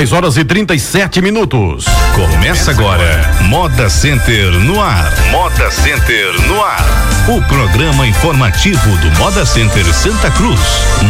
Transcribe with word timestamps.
10 0.00 0.12
horas 0.12 0.36
e 0.38 0.44
37 0.46 1.20
minutos. 1.20 1.84
Começa 2.14 2.70
agora, 2.70 3.20
Moda 3.42 3.90
Center 3.90 4.50
no 4.52 4.80
ar. 4.80 5.12
Moda 5.30 5.70
Center 5.70 6.40
no 6.48 6.58
ar. 6.64 6.82
O 7.28 7.42
programa 7.42 8.06
informativo 8.06 8.96
do 8.96 9.10
Moda 9.18 9.44
Center 9.44 9.84
Santa 9.92 10.30
Cruz. 10.30 10.58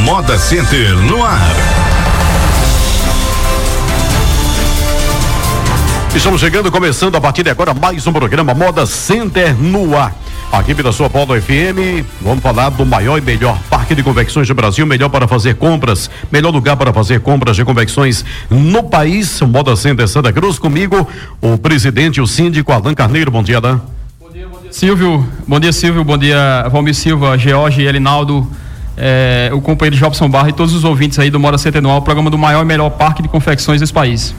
Moda 0.04 0.36
Center 0.36 0.96
no 0.96 1.24
ar. 1.24 1.38
Estamos 6.12 6.40
chegando, 6.40 6.72
começando 6.72 7.14
a 7.14 7.20
partir 7.20 7.44
de 7.44 7.50
agora 7.50 7.72
mais 7.72 8.04
um 8.08 8.12
programa 8.12 8.54
Moda 8.54 8.84
Center 8.86 9.54
no 9.54 9.96
ar. 9.96 10.12
Aqui 10.52 10.74
pela 10.74 10.90
sua 10.90 11.08
Polo 11.08 11.40
FM, 11.40 12.04
vamos 12.20 12.42
falar 12.42 12.70
do 12.70 12.84
maior 12.84 13.16
e 13.16 13.20
melhor 13.20 13.56
parque 13.70 13.94
de 13.94 14.02
convecções 14.02 14.48
do 14.48 14.54
Brasil, 14.54 14.84
melhor 14.84 15.08
para 15.08 15.28
fazer 15.28 15.54
compras, 15.54 16.10
melhor 16.30 16.50
lugar 16.50 16.76
para 16.76 16.92
fazer 16.92 17.20
compras 17.20 17.54
de 17.54 17.64
convecções 17.64 18.24
no 18.50 18.82
país. 18.82 19.40
Moda 19.42 19.76
Center 19.76 20.08
Santa 20.08 20.32
Cruz, 20.32 20.58
comigo, 20.58 21.08
o 21.40 21.56
presidente, 21.56 22.20
o 22.20 22.26
síndico 22.26 22.72
Alan 22.72 22.94
Carneiro. 22.94 23.30
Bom 23.30 23.44
dia, 23.44 23.58
Alan. 23.58 23.80
Bom 24.18 24.28
dia, 24.28 24.48
bom 24.48 24.60
dia. 24.60 24.72
Silvio, 24.72 25.24
bom 25.46 25.60
dia, 25.60 25.72
Silvio, 25.72 26.02
bom 26.02 26.18
dia, 26.18 26.68
Valmir 26.68 26.96
Silva, 26.96 27.38
George, 27.38 27.82
Elinaldo 27.82 28.44
é, 29.00 29.50
o 29.52 29.60
companheiro 29.62 29.96
Jobson 29.96 30.28
Barra 30.28 30.50
e 30.50 30.52
todos 30.52 30.74
os 30.74 30.84
ouvintes 30.84 31.18
aí 31.18 31.30
do 31.30 31.40
Mora 31.40 31.56
Centenual, 31.56 31.98
o 31.98 32.02
programa 32.02 32.28
do 32.28 32.36
maior 32.36 32.62
e 32.62 32.66
melhor 32.66 32.90
parque 32.90 33.22
de 33.22 33.28
confecções 33.28 33.80
desse 33.80 33.92
país. 33.92 34.34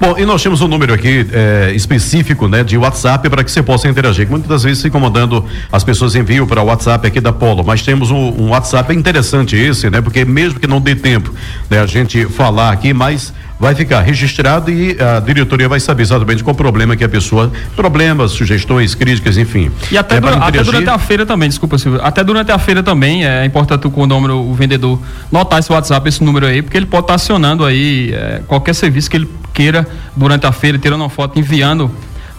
Bom, 0.00 0.16
e 0.16 0.24
nós 0.24 0.42
temos 0.42 0.62
um 0.62 0.68
número 0.68 0.94
aqui 0.94 1.26
é, 1.30 1.72
específico, 1.74 2.48
né, 2.48 2.64
de 2.64 2.78
WhatsApp 2.78 3.28
para 3.28 3.44
que 3.44 3.50
você 3.50 3.62
possa 3.62 3.86
interagir. 3.88 4.26
Muitas 4.28 4.62
vezes 4.62 4.82
ficam 4.82 4.98
mandando, 4.98 5.44
as 5.70 5.84
pessoas 5.84 6.14
enviam 6.14 6.46
para 6.46 6.62
o 6.62 6.64
WhatsApp 6.64 7.06
aqui 7.06 7.20
da 7.20 7.32
Polo, 7.32 7.62
mas 7.62 7.82
temos 7.82 8.10
um, 8.10 8.16
um 8.16 8.48
WhatsApp 8.50 8.94
interessante 8.94 9.54
esse, 9.54 9.90
né, 9.90 10.00
porque 10.00 10.24
mesmo 10.24 10.58
que 10.58 10.66
não 10.66 10.80
dê 10.80 10.94
tempo, 10.94 11.30
né, 11.68 11.80
a 11.80 11.86
gente 11.86 12.24
falar 12.24 12.72
aqui, 12.72 12.94
mas 12.94 13.34
vai 13.58 13.74
ficar 13.74 14.00
registrado 14.00 14.70
e 14.70 14.96
a 15.00 15.20
diretoria 15.20 15.68
vai 15.68 15.80
saber 15.80 16.02
exatamente 16.02 16.42
qual 16.42 16.54
o 16.54 16.56
problema 16.56 16.96
que 16.96 17.04
a 17.04 17.08
pessoa, 17.08 17.50
problemas, 17.74 18.32
sugestões, 18.32 18.94
críticas, 18.94 19.38
enfim. 19.38 19.70
E 19.90 19.96
até, 19.96 20.16
é 20.16 20.20
dura, 20.20 20.36
até 20.36 20.62
durante 20.62 20.90
a 20.90 20.98
feira 20.98 21.24
também, 21.24 21.48
desculpa, 21.48 21.78
Silvio, 21.78 22.00
até 22.02 22.22
durante 22.22 22.52
a 22.52 22.58
feira 22.58 22.82
também 22.82 23.26
é 23.26 23.44
importante 23.44 23.86
o 23.86 24.06
número, 24.06 24.38
o 24.38 24.54
vendedor 24.54 25.00
notar 25.32 25.58
esse 25.58 25.72
WhatsApp, 25.72 26.08
esse 26.08 26.22
número 26.22 26.46
aí, 26.46 26.62
porque 26.62 26.76
ele 26.76 26.86
pode 26.86 27.04
estar 27.04 27.14
acionando 27.14 27.64
aí 27.64 28.12
é, 28.12 28.42
qualquer 28.46 28.74
serviço 28.74 29.10
que 29.10 29.16
ele 29.16 29.28
queira 29.52 29.86
durante 30.14 30.46
a 30.46 30.52
feira, 30.52 30.78
tirando 30.78 31.00
uma 31.00 31.08
foto, 31.08 31.38
enviando 31.38 31.90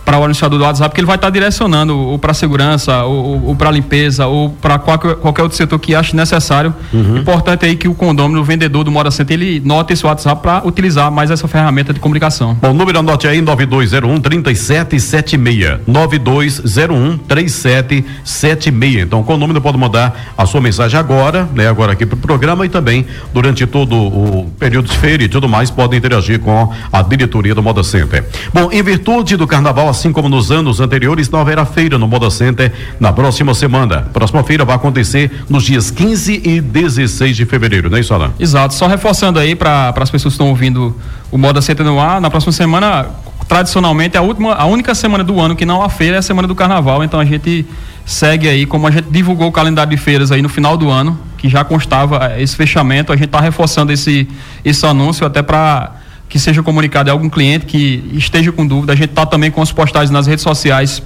para 0.07 0.17
o 0.17 0.23
anunciador 0.23 0.57
do 0.57 0.63
WhatsApp, 0.63 0.95
que 0.95 1.01
ele 1.01 1.05
vai 1.05 1.17
estar 1.17 1.29
direcionando 1.29 1.93
ou 1.93 2.17
para 2.17 2.33
segurança, 2.33 3.03
ou, 3.03 3.47
ou 3.47 3.55
para 3.57 3.69
limpeza, 3.69 4.25
ou 4.25 4.51
para 4.51 4.79
qualquer, 4.79 5.15
qualquer 5.15 5.43
outro 5.43 5.57
setor 5.57 5.77
que 5.79 5.93
ache 5.93 6.15
necessário. 6.15 6.73
Uhum. 6.93 7.17
Importante 7.17 7.65
aí 7.65 7.75
que 7.75 7.89
o 7.89 7.93
condomínio, 7.93 8.39
o 8.39 8.43
vendedor 8.45 8.85
do 8.85 8.91
Mora 8.91 9.11
Center, 9.11 9.33
ele 9.33 9.61
note 9.65 9.91
esse 9.91 10.05
WhatsApp 10.05 10.41
para 10.41 10.65
utilizar 10.65 11.11
mais 11.11 11.29
essa 11.29 11.45
ferramenta 11.45 11.93
de 11.93 11.99
comunicação. 11.99 12.53
Bom, 12.53 12.73
número 12.73 12.99
anote 12.99 13.27
aí 13.27 13.41
9201 13.41 14.21
3776. 14.21 15.79
9201 15.85 17.17
3776. 17.27 19.03
Então, 19.03 19.25
o 19.27 19.37
número 19.37 19.59
pode 19.59 19.77
mandar 19.77 20.33
a 20.37 20.45
sua 20.45 20.61
mensagem 20.61 20.97
agora, 20.97 21.49
né? 21.53 21.67
Agora 21.67 21.91
aqui 21.91 22.05
para 22.05 22.15
o 22.15 22.19
programa 22.19 22.65
e 22.65 22.69
também 22.69 23.05
durante 23.33 23.67
todo 23.67 23.93
o 23.93 24.49
período 24.57 24.87
de 24.87 24.97
feira 24.97 25.21
e 25.21 25.27
tudo 25.27 25.49
mais, 25.49 25.69
podem 25.69 25.99
interagir 25.99 26.39
com 26.39 26.71
a 26.93 27.01
diretoria 27.01 27.53
do 27.53 27.61
Moda 27.61 27.83
Center. 27.83 28.23
Bom, 28.53 28.69
em 28.71 28.81
virtude 28.81 29.35
do 29.35 29.45
carnaval, 29.45 29.96
assim 29.97 30.11
como 30.11 30.29
nos 30.29 30.51
anos 30.51 30.79
anteriores, 30.79 31.29
não 31.29 31.39
haverá 31.39 31.65
feira 31.65 31.97
no 31.97 32.07
Moda 32.07 32.29
Center 32.29 32.71
na 32.99 33.11
próxima 33.11 33.53
semana. 33.53 34.01
Próxima 34.13 34.43
feira 34.43 34.63
vai 34.63 34.75
acontecer 34.75 35.43
nos 35.49 35.63
dias 35.63 35.89
15 35.89 36.41
e 36.45 36.61
16 36.61 37.35
de 37.35 37.45
fevereiro, 37.45 37.89
não 37.89 37.97
é 37.97 38.01
isso? 38.01 38.13
Exato. 38.39 38.75
Só 38.75 38.87
reforçando 38.87 39.39
aí 39.39 39.55
para 39.55 39.89
as 39.89 40.09
pessoas 40.09 40.33
que 40.33 40.35
estão 40.35 40.49
ouvindo 40.49 40.95
o 41.31 41.37
Moda 41.37 41.61
Center 41.61 41.85
no 41.85 41.99
ar, 41.99 42.21
na 42.21 42.29
próxima 42.29 42.51
semana, 42.51 43.07
tradicionalmente, 43.47 44.15
a, 44.17 44.21
última, 44.21 44.53
a 44.53 44.65
única 44.65 44.93
semana 44.93 45.23
do 45.23 45.39
ano 45.39 45.55
que 45.55 45.65
não 45.65 45.81
há 45.81 45.89
feira 45.89 46.17
é 46.17 46.19
a 46.19 46.21
semana 46.21 46.47
do 46.47 46.55
carnaval, 46.55 47.03
então 47.03 47.19
a 47.19 47.25
gente 47.25 47.65
segue 48.05 48.47
aí, 48.47 48.65
como 48.65 48.87
a 48.87 48.91
gente 48.91 49.09
divulgou 49.09 49.47
o 49.47 49.51
calendário 49.51 49.89
de 49.89 49.97
feiras 49.97 50.31
aí 50.31 50.41
no 50.41 50.49
final 50.49 50.77
do 50.77 50.89
ano, 50.89 51.19
que 51.37 51.49
já 51.49 51.63
constava 51.63 52.39
esse 52.39 52.55
fechamento, 52.55 53.11
a 53.11 53.15
gente 53.15 53.25
está 53.25 53.41
reforçando 53.41 53.91
esse, 53.91 54.27
esse 54.63 54.85
anúncio 54.85 55.25
até 55.25 55.41
para 55.41 55.91
que 56.29 56.37
seja 56.37 56.61
comunicado 56.61 57.09
a 57.09 57.13
algum 57.13 57.29
cliente 57.29 57.65
que 57.65 58.03
esteja 58.13 58.51
com 58.51 58.65
dúvida. 58.65 58.93
A 58.93 58.95
gente 58.95 59.09
está 59.09 59.25
também 59.25 59.49
com 59.49 59.61
os 59.61 59.71
postais 59.71 60.09
nas 60.09 60.27
redes 60.27 60.43
sociais 60.43 61.01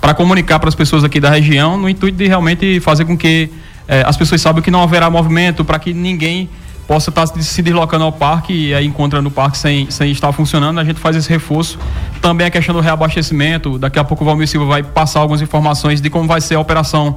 para 0.00 0.14
comunicar 0.14 0.58
para 0.58 0.68
as 0.68 0.74
pessoas 0.74 1.04
aqui 1.04 1.18
da 1.18 1.30
região, 1.30 1.76
no 1.76 1.88
intuito 1.88 2.18
de 2.18 2.26
realmente 2.26 2.80
fazer 2.80 3.04
com 3.04 3.16
que 3.16 3.50
eh, 3.88 4.04
as 4.06 4.16
pessoas 4.16 4.40
saibam 4.40 4.62
que 4.62 4.70
não 4.70 4.82
haverá 4.82 5.08
movimento, 5.08 5.64
para 5.64 5.78
que 5.78 5.94
ninguém 5.94 6.48
possa 6.86 7.10
estar 7.10 7.26
tá 7.26 7.42
se 7.42 7.62
deslocando 7.62 8.04
ao 8.04 8.12
parque 8.12 8.52
e 8.52 8.74
aí 8.74 8.86
encontra 8.86 9.20
no 9.20 9.30
parque 9.30 9.58
sem, 9.58 9.90
sem 9.90 10.10
estar 10.10 10.30
funcionando. 10.32 10.78
A 10.78 10.84
gente 10.84 11.00
faz 11.00 11.16
esse 11.16 11.28
reforço. 11.28 11.78
Também 12.20 12.46
a 12.46 12.50
questão 12.50 12.74
do 12.74 12.80
reabastecimento. 12.80 13.78
Daqui 13.78 13.98
a 13.98 14.04
pouco 14.04 14.22
o 14.22 14.26
Valmir 14.26 14.46
Silva 14.46 14.66
vai 14.66 14.82
passar 14.82 15.20
algumas 15.20 15.42
informações 15.42 16.00
de 16.00 16.08
como 16.08 16.28
vai 16.28 16.40
ser 16.40 16.54
a 16.54 16.60
operação 16.60 17.16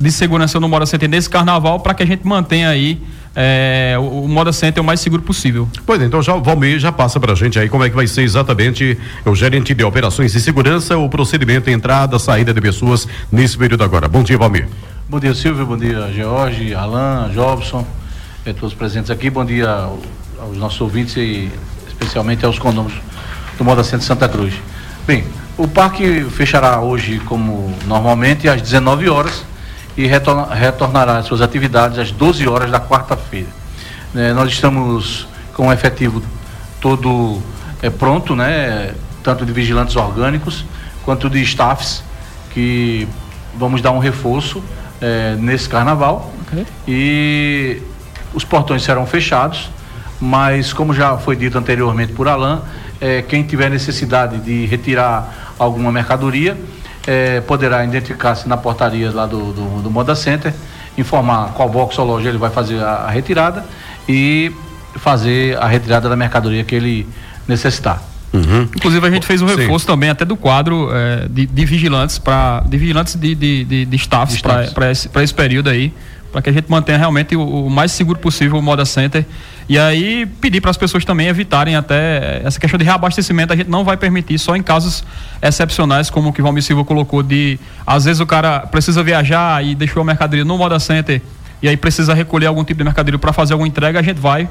de 0.00 0.10
segurança 0.10 0.58
no 0.58 0.68
Mora 0.68 0.86
Center 0.86 1.08
nesse 1.08 1.30
carnaval 1.30 1.78
para 1.80 1.94
que 1.94 2.02
a 2.02 2.06
gente 2.06 2.26
mantenha 2.26 2.68
aí 2.68 3.00
é, 3.36 3.96
o, 3.98 4.22
o 4.22 4.28
Moda 4.28 4.52
Center 4.52 4.82
o 4.82 4.86
mais 4.86 5.00
seguro 5.00 5.22
possível. 5.22 5.68
Pois 5.84 6.00
é, 6.00 6.04
então 6.04 6.22
já 6.22 6.34
o 6.34 6.42
Valmir 6.42 6.78
já 6.78 6.92
passa 6.92 7.18
para 7.18 7.32
a 7.32 7.34
gente 7.34 7.58
aí 7.58 7.68
como 7.68 7.84
é 7.84 7.90
que 7.90 7.96
vai 7.96 8.06
ser 8.06 8.22
exatamente 8.22 8.96
o 9.24 9.34
gerente 9.34 9.74
de 9.74 9.84
operações 9.84 10.32
de 10.32 10.40
segurança, 10.40 10.96
o 10.96 11.08
procedimento, 11.08 11.68
entrada, 11.70 12.18
saída 12.18 12.54
de 12.54 12.60
pessoas 12.60 13.08
nesse 13.30 13.58
período 13.58 13.82
agora. 13.82 14.08
Bom 14.08 14.22
dia, 14.22 14.38
Valmir. 14.38 14.68
Bom 15.08 15.18
dia, 15.18 15.34
Silvio. 15.34 15.66
Bom 15.66 15.76
dia, 15.76 16.10
George, 16.14 16.74
Alain, 16.74 17.32
Jobson, 17.32 17.86
é, 18.44 18.52
todos 18.52 18.74
presentes 18.74 19.10
aqui. 19.10 19.28
Bom 19.30 19.44
dia 19.44 19.88
aos 20.40 20.56
nossos 20.56 20.80
ouvintes 20.80 21.16
e 21.16 21.50
especialmente 21.88 22.44
aos 22.44 22.58
condôminos 22.58 23.00
do 23.58 23.64
Moda 23.64 23.82
Center 23.82 24.06
Santa 24.06 24.28
Cruz. 24.28 24.54
Bem, 25.06 25.24
o 25.56 25.68
parque 25.68 26.24
fechará 26.30 26.80
hoje 26.80 27.20
como 27.26 27.72
normalmente 27.86 28.48
às 28.48 28.60
19 28.62 29.08
horas 29.08 29.44
e 29.96 30.06
retorna, 30.06 30.54
retornará 30.54 31.18
às 31.18 31.26
suas 31.26 31.40
atividades 31.40 31.98
às 31.98 32.10
12 32.10 32.46
horas 32.48 32.70
da 32.70 32.80
quarta-feira. 32.80 33.48
É, 34.14 34.32
nós 34.32 34.50
estamos 34.50 35.26
com 35.52 35.68
o 35.68 35.72
efetivo 35.72 36.22
todo 36.80 37.40
é, 37.82 37.90
pronto, 37.90 38.34
né, 38.36 38.94
tanto 39.22 39.44
de 39.46 39.52
vigilantes 39.52 39.96
orgânicos 39.96 40.64
quanto 41.04 41.28
de 41.28 41.40
staffs, 41.42 42.02
que 42.50 43.06
vamos 43.56 43.82
dar 43.82 43.90
um 43.90 43.98
reforço 43.98 44.62
é, 45.00 45.36
nesse 45.36 45.68
carnaval. 45.68 46.32
Okay. 46.46 46.66
E 46.86 47.82
os 48.32 48.44
portões 48.44 48.82
serão 48.82 49.06
fechados, 49.06 49.70
mas 50.20 50.72
como 50.72 50.94
já 50.94 51.16
foi 51.18 51.36
dito 51.36 51.58
anteriormente 51.58 52.12
por 52.12 52.28
Alain, 52.28 52.60
é, 53.00 53.22
quem 53.22 53.42
tiver 53.42 53.68
necessidade 53.68 54.38
de 54.38 54.66
retirar 54.66 55.54
alguma 55.58 55.92
mercadoria, 55.92 56.56
é, 57.06 57.40
poderá 57.40 57.84
identificar-se 57.84 58.48
na 58.48 58.56
portaria 58.56 59.10
lá 59.10 59.26
do, 59.26 59.52
do, 59.52 59.82
do, 59.82 59.90
Moda 59.90 60.14
Center, 60.14 60.52
informar 60.96 61.52
qual 61.54 61.68
box 61.68 61.98
ou 61.98 62.06
loja 62.06 62.28
ele 62.28 62.38
vai 62.38 62.50
fazer 62.50 62.80
a, 62.82 63.06
a 63.06 63.10
retirada 63.10 63.64
e 64.08 64.52
fazer 64.96 65.56
a 65.58 65.66
retirada 65.66 66.08
da 66.08 66.16
mercadoria 66.16 66.64
que 66.64 66.74
ele 66.74 67.06
necessitar. 67.46 68.02
Uhum. 68.32 68.62
Inclusive 68.74 69.06
a 69.06 69.10
gente 69.10 69.26
fez 69.26 69.40
um 69.42 69.46
reforço 69.46 69.86
Sim. 69.86 69.92
também 69.92 70.10
até 70.10 70.24
do 70.24 70.36
quadro 70.36 70.90
é, 70.92 71.28
de, 71.28 71.46
de, 71.46 71.64
vigilantes 71.64 72.18
para 72.18 72.64
de 72.66 72.76
vigilantes 72.76 73.14
de, 73.14 73.32
de, 73.32 73.64
de, 73.64 73.84
de 73.84 73.96
staffs 73.96 74.42
para 74.42 74.90
esse, 74.90 75.08
esse 75.14 75.34
período 75.34 75.70
aí 75.70 75.94
para 76.34 76.42
que 76.42 76.50
a 76.50 76.52
gente 76.52 76.68
mantenha 76.68 76.98
realmente 76.98 77.36
o, 77.36 77.66
o, 77.66 77.70
mais 77.70 77.92
seguro 77.92 78.18
possível 78.18 78.58
o 78.58 78.62
Moda 78.62 78.84
Center. 78.84 79.24
E 79.68 79.78
aí 79.78 80.26
pedir 80.26 80.60
para 80.60 80.72
as 80.72 80.76
pessoas 80.76 81.04
também 81.04 81.28
evitarem 81.28 81.76
até 81.76 82.42
essa 82.44 82.58
questão 82.58 82.76
de 82.76 82.84
reabastecimento, 82.84 83.52
a 83.52 83.56
gente 83.56 83.70
não 83.70 83.84
vai 83.84 83.96
permitir 83.96 84.36
só 84.36 84.56
em 84.56 84.62
casos 84.62 85.04
excepcionais, 85.40 86.10
como 86.10 86.30
o 86.30 86.32
que 86.32 86.42
Valmir 86.42 86.64
Silva 86.64 86.84
colocou, 86.84 87.22
de 87.22 87.56
às 87.86 88.04
vezes 88.04 88.18
o 88.18 88.26
cara 88.26 88.60
precisa 88.66 89.00
viajar 89.04 89.64
e 89.64 89.76
deixou 89.76 90.02
a 90.02 90.04
mercadoria 90.04 90.44
no 90.44 90.58
Moda 90.58 90.80
Center 90.80 91.22
e 91.62 91.68
aí 91.68 91.76
precisa 91.76 92.12
recolher 92.12 92.46
algum 92.46 92.64
tipo 92.64 92.78
de 92.78 92.84
mercadoria 92.84 93.18
para 93.18 93.32
fazer 93.32 93.54
alguma 93.54 93.68
entrega, 93.68 93.98
a 93.98 94.02
gente 94.02 94.20
vai, 94.20 94.48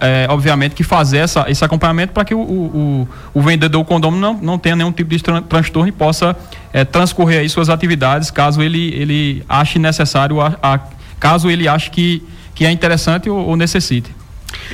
é, 0.00 0.26
obviamente, 0.30 0.74
que 0.74 0.82
fazer 0.82 1.18
essa, 1.18 1.44
esse 1.48 1.62
acompanhamento 1.62 2.14
para 2.14 2.24
que 2.24 2.34
o, 2.34 2.40
o, 2.40 3.08
o, 3.34 3.42
vendedor, 3.42 3.82
o 3.82 3.84
condomínio, 3.84 4.32
não, 4.32 4.34
não 4.40 4.58
tenha 4.58 4.74
nenhum 4.74 4.90
tipo 4.90 5.10
de 5.10 5.22
tran 5.22 5.42
transtorno 5.42 5.86
e 5.86 5.92
possa 5.92 6.34
é, 6.72 6.84
transcorrer 6.84 7.40
aí 7.40 7.48
suas 7.48 7.68
atividades, 7.68 8.30
caso 8.30 8.62
ele, 8.62 8.92
ele 8.94 9.44
ache 9.48 9.78
necessário 9.78 10.40
a, 10.40 10.56
a 10.62 10.80
caso 11.20 11.48
ele 11.50 11.68
ache 11.68 11.90
que, 11.90 12.22
que 12.54 12.64
é 12.64 12.70
interessante 12.70 13.30
ou, 13.30 13.38
ou 13.38 13.56
necessite. 13.56 14.10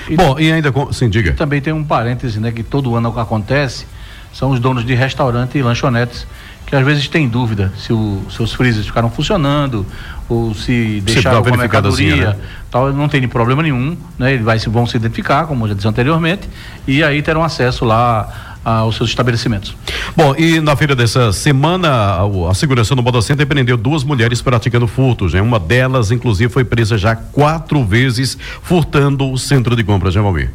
E 0.09 0.17
Bom, 0.17 0.39
e 0.39 0.51
ainda, 0.51 0.73
com, 0.73 0.91
sim, 0.93 1.11
diga. 1.11 1.35
Também 1.35 1.61
tem 1.61 1.73
um 1.73 1.85
parêntese, 1.85 2.41
né, 2.41 2.51
que 2.53 2.63
todo 2.63 2.95
ano 2.95 3.19
acontece, 3.19 3.87
são 4.33 4.51
os 4.51 4.61
donos 4.61 4.87
de 4.87 4.95
restaurante 4.95 5.59
e 5.59 5.63
lanchonetes 5.63 6.27
que 6.67 6.75
às 6.75 6.85
vezes 6.85 7.07
têm 7.09 7.29
dúvida 7.29 7.73
se 7.79 7.93
os 7.93 8.35
seus 8.35 8.53
freezers 8.53 8.87
ficaram 8.87 9.09
funcionando 9.09 9.87
ou 10.29 10.53
se 10.53 11.01
deixaram 11.05 11.39
alguma 11.39 11.57
mercadoria, 11.57 12.31
né? 12.31 12.37
tal, 12.69 12.93
não 12.93 13.09
tem 13.09 13.27
problema 13.29 13.63
nenhum, 13.63 13.97
né? 14.19 14.33
Eles 14.33 14.45
vai, 14.45 14.59
vão 14.59 14.85
se 14.85 14.97
identificar, 14.97 15.47
como 15.47 15.69
já 15.69 15.75
disse 15.75 15.87
anteriormente, 15.87 16.49
e 16.85 17.05
aí 17.05 17.23
terão 17.23 17.45
acesso 17.45 17.85
lá 17.85 18.46
aos 18.67 18.97
seus 18.97 19.11
estabelecimentos. 19.11 19.77
Bom, 20.17 20.35
e 20.37 20.61
na 20.61 20.75
feira 20.75 20.97
dessa 20.97 21.33
semana, 21.33 22.19
a, 22.51 22.55
segurança 22.55 22.97
no 22.97 23.03
Moda 23.03 23.23
Center 23.23 23.47
prendeu 23.47 23.77
duas 23.77 24.03
mulheres 24.03 24.43
praticando 24.43 24.89
furtos, 24.89 25.35
né? 25.35 25.41
Uma 25.41 25.61
delas, 25.61 26.11
inclusive, 26.11 26.53
foi 26.53 26.65
presa 26.65 26.99
já 26.99 27.15
quatro 27.15 27.85
vezes 27.85 28.37
furtando 28.63 29.31
o 29.31 29.39
centro 29.39 29.77
de 29.77 29.85
compras, 29.85 30.17
né, 30.17 30.21
Valmir? 30.21 30.51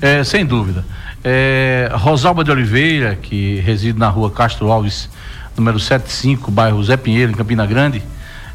É, 0.00 0.22
sem 0.22 0.46
dúvida. 0.46 0.84
É, 1.24 1.90
Rosalba 1.92 2.44
de 2.44 2.52
Oliveira, 2.52 3.18
que 3.20 3.58
reside 3.60 3.98
na 3.98 4.08
rua 4.08 4.30
Castro 4.30 4.70
Alves, 4.70 5.10
número 5.56 5.80
75, 5.80 6.52
bairro 6.52 6.80
Zé 6.84 6.96
Pinheiro, 6.96 7.32
em 7.32 7.34
Campina 7.34 7.66
Grande, 7.66 8.00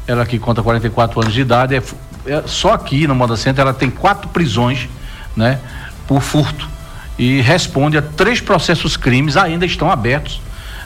ela 0.06 0.24
que 0.24 0.38
conta 0.38 0.62
44 0.62 1.20
anos 1.20 1.34
de 1.34 1.40
idade, 1.42 1.74
é, 1.74 1.82
é, 2.24 2.42
só 2.46 2.72
aqui 2.72 3.06
no 3.06 3.14
Moda 3.14 3.36
Center 3.36 3.60
ela 3.60 3.74
tem 3.74 3.90
quatro 3.90 4.30
prisões, 4.30 4.88
né, 5.36 5.58
por 6.06 6.22
furto 6.22 6.71
e 7.18 7.40
responde 7.40 7.96
a 7.98 8.02
três 8.02 8.40
processos 8.40 8.96
crimes 8.96 9.36
ainda 9.36 9.66
estão 9.66 9.90
abertos, 9.90 10.40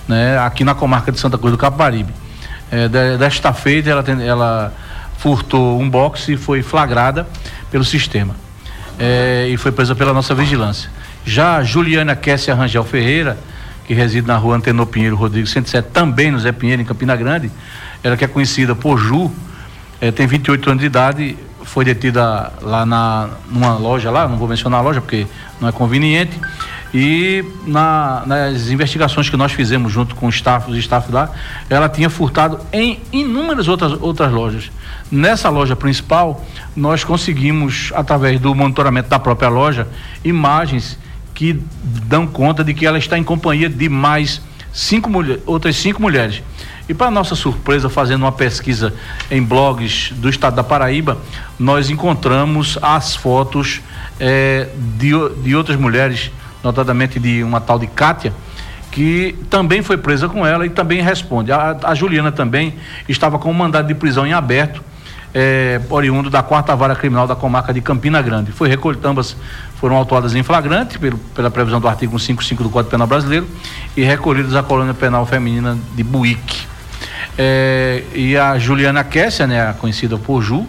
né, 0.09 0.39
aqui 0.39 0.65
na 0.65 0.75
comarca 0.75 1.11
de 1.11 1.19
Santa 1.19 1.39
Cruz 1.39 1.53
do 1.53 1.59
Capibaribe. 1.59 2.13
É, 2.71 2.89
desta 3.17 3.53
feita 3.53 3.91
ela, 3.91 4.05
ela 4.23 4.75
furtou 5.19 5.81
um 5.81 5.89
boxe 5.89 6.33
e 6.33 6.37
foi 6.37 6.63
flagrada 6.63 7.27
pelo 7.71 7.85
sistema 7.85 8.35
é, 8.99 9.47
e 9.49 9.57
foi 9.57 9.73
presa 9.73 9.95
pela 9.95 10.13
nossa 10.13 10.35
vigilância. 10.35 10.91
Já 11.25 11.57
a 11.57 11.65
Juliana 11.65 12.15
Kessia 12.15 12.55
Rangel 12.55 12.85
Ferreira, 12.85 13.39
que 13.87 13.95
reside 13.95 14.27
na 14.27 14.37
rua 14.37 14.57
Antenor 14.57 14.87
Pinheiro 14.87 15.17
Rodrigues 15.17 15.51
107, 15.51 15.89
também 15.93 16.31
no 16.31 16.39
Zé 16.39 16.53
Pinheiro, 16.53 16.83
em 16.83 16.85
Campina 16.85 17.15
Grande, 17.17 17.51
ela 18.03 18.17
que 18.17 18.25
é 18.25 18.29
conhecida 18.29 18.75
por 18.75 18.99
Ju, 18.99 19.31
é, 20.01 20.11
tem 20.11 20.27
28 20.27 20.71
anos 20.71 20.81
de 20.81 20.87
idade, 20.87 21.37
foi 21.67 21.85
detida 21.85 22.53
lá 22.63 22.87
na, 22.87 23.29
numa 23.51 23.77
loja 23.77 24.11
lá, 24.11 24.27
não 24.27 24.37
vou 24.37 24.49
mencionar 24.49 24.81
a 24.81 24.83
loja 24.83 25.01
porque 25.01 25.27
não 25.61 25.69
é 25.69 25.73
conveniente, 25.73 26.39
e 26.95 27.45
na, 27.67 28.23
nas 28.25 28.69
investigações 28.69 29.29
que 29.29 29.37
nós 29.37 29.53
fizemos 29.53 29.93
junto 29.93 30.15
com 30.15 30.27
o 30.27 30.31
staff, 30.31 30.71
os 30.71 30.79
staff 30.79 31.13
lá, 31.13 31.31
ela 31.69 31.89
tinha 31.89 32.09
furtado 32.09 32.59
em 32.73 33.01
inúmeras 33.13 33.69
outras, 33.69 33.93
outras 34.01 34.33
lojas. 34.33 34.71
Nessa 35.11 35.51
loja 35.51 35.77
principal, 35.77 36.45
nós 36.75 37.05
conseguimos, 37.05 37.93
através 37.95 38.41
do 38.41 38.55
monitoramento 38.55 39.11
da 39.11 39.19
própria 39.19 39.49
loja, 39.49 39.87
imagens 40.25 40.99
que 41.35 41.61
dão 41.83 42.27
conta 42.27 42.65
de 42.65 42.73
que 42.73 42.87
ela 42.87 42.97
está 42.97 43.19
em 43.19 43.25
companhia 43.25 43.69
de 43.69 43.89
mais 43.89 44.41
cinco 44.73 45.11
mulher, 45.11 45.41
outras 45.45 45.77
cinco 45.77 46.01
mulheres. 46.01 46.43
E 46.89 46.95
para 46.95 47.11
nossa 47.11 47.35
surpresa, 47.35 47.89
fazendo 47.89 48.23
uma 48.23 48.33
pesquisa 48.33 48.95
em 49.31 49.43
blogs 49.43 50.13
do 50.17 50.29
estado 50.29 50.55
da 50.55 50.63
Paraíba, 50.63 51.19
nós 51.59 51.91
encontramos 51.91 52.79
as 52.81 53.17
fotos 53.17 53.81
eh, 54.21 54.69
de, 54.97 55.11
de 55.43 55.57
outras 55.57 55.77
mulheres, 55.77 56.31
notadamente 56.63 57.19
de 57.19 57.43
uma 57.43 57.61
tal 57.61 57.79
de 57.79 57.89
Kátia, 57.89 58.33
que 58.93 59.37
também 59.51 59.83
foi 59.83 59.97
presa 59.97 60.29
com 60.29 60.47
ela 60.47 60.65
e 60.65 60.71
também 60.71 61.03
responde. 61.03 61.51
A, 61.51 61.77
a 61.83 61.95
Juliana 61.95 62.31
também 62.31 62.75
estava 63.09 63.39
com 63.39 63.51
um 63.51 63.55
mandado 63.55 63.89
de 63.89 63.95
prisão 63.95 64.27
em 64.27 64.33
aberto 64.33 64.81
é, 65.35 65.81
oriundo 65.91 66.31
da 66.31 66.43
quarta 66.43 66.75
vara 66.75 66.97
criminal 66.97 67.27
da 67.27 67.37
comarca 67.37 67.75
de 67.75 67.83
Campina 67.83 68.23
Grande. 68.23 68.53
Foi 68.53 68.71
recolhido, 68.71 69.07
ambas 69.07 69.37
foram 69.79 69.97
autuadas 69.97 70.35
em 70.35 70.43
flagrante 70.43 70.99
pelo, 70.99 71.19
pela 71.19 71.51
previsão 71.51 71.79
do 71.79 71.87
artigo 71.87 72.19
155 72.19 72.63
do 72.63 72.71
Código 72.71 72.91
Penal 72.91 73.07
Brasileiro 73.07 73.47
e 73.95 74.03
recolhidas 74.03 74.55
à 74.55 74.63
colônia 74.63 74.95
penal 74.95 75.27
feminina 75.27 75.77
de 75.95 76.03
Buíque. 76.03 76.76
É, 77.39 78.03
e 78.15 78.37
a 78.37 78.59
Juliana 78.59 79.05
Kessia, 79.05 79.47
né, 79.47 79.75
conhecida 79.79 80.17
por 80.17 80.43
Ju, 80.43 80.67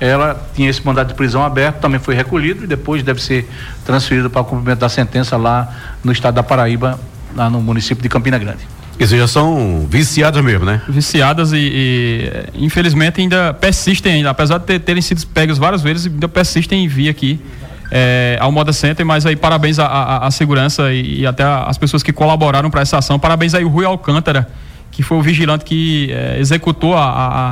ela 0.00 0.48
tinha 0.54 0.68
esse 0.68 0.84
mandado 0.84 1.08
de 1.08 1.14
prisão 1.14 1.44
aberto, 1.44 1.80
também 1.80 1.98
foi 2.00 2.14
recolhido 2.14 2.64
e 2.64 2.66
depois 2.66 3.02
deve 3.02 3.22
ser 3.22 3.48
transferido 3.84 4.28
para 4.28 4.42
o 4.42 4.44
cumprimento 4.44 4.80
da 4.80 4.88
sentença 4.88 5.36
lá 5.36 5.72
no 6.02 6.12
estado 6.12 6.34
da 6.34 6.42
Paraíba, 6.42 6.98
lá 7.34 7.48
no 7.48 7.60
município 7.60 8.02
de 8.02 8.08
Campina 8.08 8.38
Grande. 8.38 8.66
Quer 8.96 9.04
dizer, 9.04 9.18
já 9.18 9.26
são 9.26 9.86
viciadas 9.90 10.42
mesmo, 10.44 10.64
né? 10.64 10.80
Viciadas 10.88 11.52
e, 11.52 11.56
e 12.54 12.64
infelizmente 12.64 13.20
ainda 13.20 13.52
persistem 13.52 14.14
ainda, 14.14 14.30
apesar 14.30 14.58
de 14.58 14.66
ter, 14.66 14.78
terem 14.78 15.02
sido 15.02 15.26
pegas 15.28 15.58
várias 15.58 15.82
vezes, 15.82 16.06
ainda 16.06 16.28
persistem 16.28 16.84
em 16.84 16.88
vir 16.88 17.08
aqui 17.08 17.40
é, 17.90 18.36
ao 18.40 18.52
Moda 18.52 18.72
Center, 18.72 19.04
mas 19.04 19.26
aí 19.26 19.36
parabéns 19.36 19.78
à, 19.78 20.28
segurança 20.30 20.92
e, 20.92 21.20
e, 21.20 21.26
até 21.26 21.42
as 21.44 21.76
pessoas 21.76 22.02
que 22.02 22.12
colaboraram 22.12 22.70
para 22.70 22.80
essa 22.80 22.98
ação. 22.98 23.18
Parabéns 23.18 23.54
aí 23.54 23.64
o 23.64 23.68
Rui 23.68 23.84
Alcântara, 23.84 24.48
que 24.94 25.02
foi 25.02 25.18
o 25.18 25.22
vigilante 25.22 25.64
que 25.64 26.10
é, 26.12 26.38
executou 26.38 26.94
a, 26.94 27.02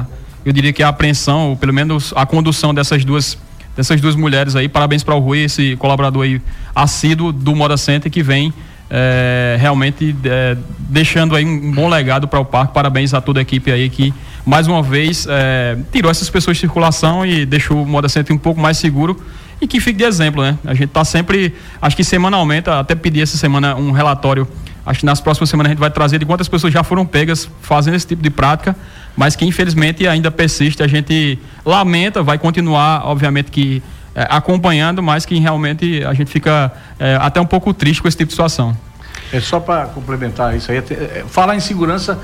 a, 0.01 0.07
eu 0.45 0.53
diria 0.53 0.73
que 0.73 0.83
a 0.83 0.89
apreensão, 0.89 1.51
ou 1.51 1.57
pelo 1.57 1.75
menos 1.75 2.13
a 2.17 2.25
condução 2.25 2.73
dessas 2.73 3.05
duas 3.05 3.37
dessas 3.77 4.01
duas 4.01 4.15
mulheres 4.15 4.55
aí. 4.55 4.69
Parabéns 4.69 5.03
para 5.03 5.15
o 5.15 5.19
Rui, 5.19 5.45
esse 5.45 5.77
colaborador 5.77 6.25
aí 6.25 6.41
assíduo 6.75 7.33
do 7.33 7.57
Moda 7.57 7.77
Center 7.77 8.11
que 8.13 8.23
vem 8.23 8.53
é, 8.91 9.57
realmente 9.59 10.15
é, 10.25 10.57
deixando 10.79 11.35
aí 11.35 11.45
um 11.45 11.73
bom 11.73 11.89
legado 11.89 12.29
para 12.29 12.39
o 12.39 12.45
parque. 12.45 12.75
Parabéns 12.75 13.15
a 13.15 13.21
toda 13.21 13.41
a 13.41 13.43
equipe 13.43 13.73
aí 13.73 13.89
que 13.89 14.13
mais 14.45 14.69
uma 14.69 14.83
vez 14.83 15.27
é, 15.29 15.77
tirou 15.91 16.11
essas 16.11 16.29
pessoas 16.29 16.59
de 16.59 16.61
circulação 16.61 17.25
e 17.25 17.47
deixou 17.47 17.83
o 17.83 17.87
Moda 17.87 18.09
Center 18.09 18.37
um 18.37 18.39
pouco 18.39 18.61
mais 18.61 18.77
seguro 18.77 19.21
e 19.61 19.67
que 19.67 19.81
fique 19.81 19.99
de 19.99 20.05
exemplo, 20.05 20.43
né? 20.43 20.59
A 20.65 20.75
gente 20.75 20.89
está 20.89 21.05
sempre, 21.05 21.55
acho 21.81 21.97
que 21.97 22.05
semanalmente, 22.05 22.69
até 22.69 22.95
pedi 22.95 23.23
essa 23.23 23.39
semana 23.39 23.75
um 23.77 23.93
relatório. 23.93 24.47
Acho 24.85 25.01
que 25.01 25.07
nas 25.07 25.21
próximas 25.21 25.49
semanas 25.49 25.71
a 25.71 25.73
gente 25.75 25.81
vai 25.81 25.91
trazer 25.91 26.19
de 26.19 26.27
quantas 26.27 26.49
pessoas 26.49 26.73
já 26.73 26.83
foram 26.83 27.07
pegas 27.07 27.49
fazendo 27.61 27.95
esse 27.95 28.07
tipo 28.07 28.23
de 28.23 28.31
prática, 28.31 28.75
mas 29.17 29.37
que 29.37 29.45
infelizmente 29.45 30.07
ainda 30.07 30.31
persiste. 30.31 30.83
A 30.83 30.89
gente 30.89 31.39
lamenta, 31.65 32.23
vai 32.23 32.39
continuar, 32.39 33.07
obviamente 33.07 33.51
que 33.51 33.83
é, 34.15 34.27
acompanhando, 34.29 35.03
mas 35.03 35.25
que 35.25 35.39
realmente 35.39 36.05
a 36.05 36.13
gente 36.13 36.31
fica 36.31 36.73
é, 36.99 37.17
até 37.21 37.41
um 37.41 37.47
pouco 37.47 37.73
triste 37.73 38.03
com 38.03 38.09
esse 38.09 38.17
tipo 38.17 38.29
de 38.29 38.35
situação. 38.35 38.77
É 39.33 39.41
só 39.41 39.59
para 39.61 39.87
complementar 39.87 40.55
isso 40.55 40.71
aí, 40.71 40.79
é, 40.79 41.25
falar 41.27 41.57
em 41.57 41.61
segurança 41.61 42.19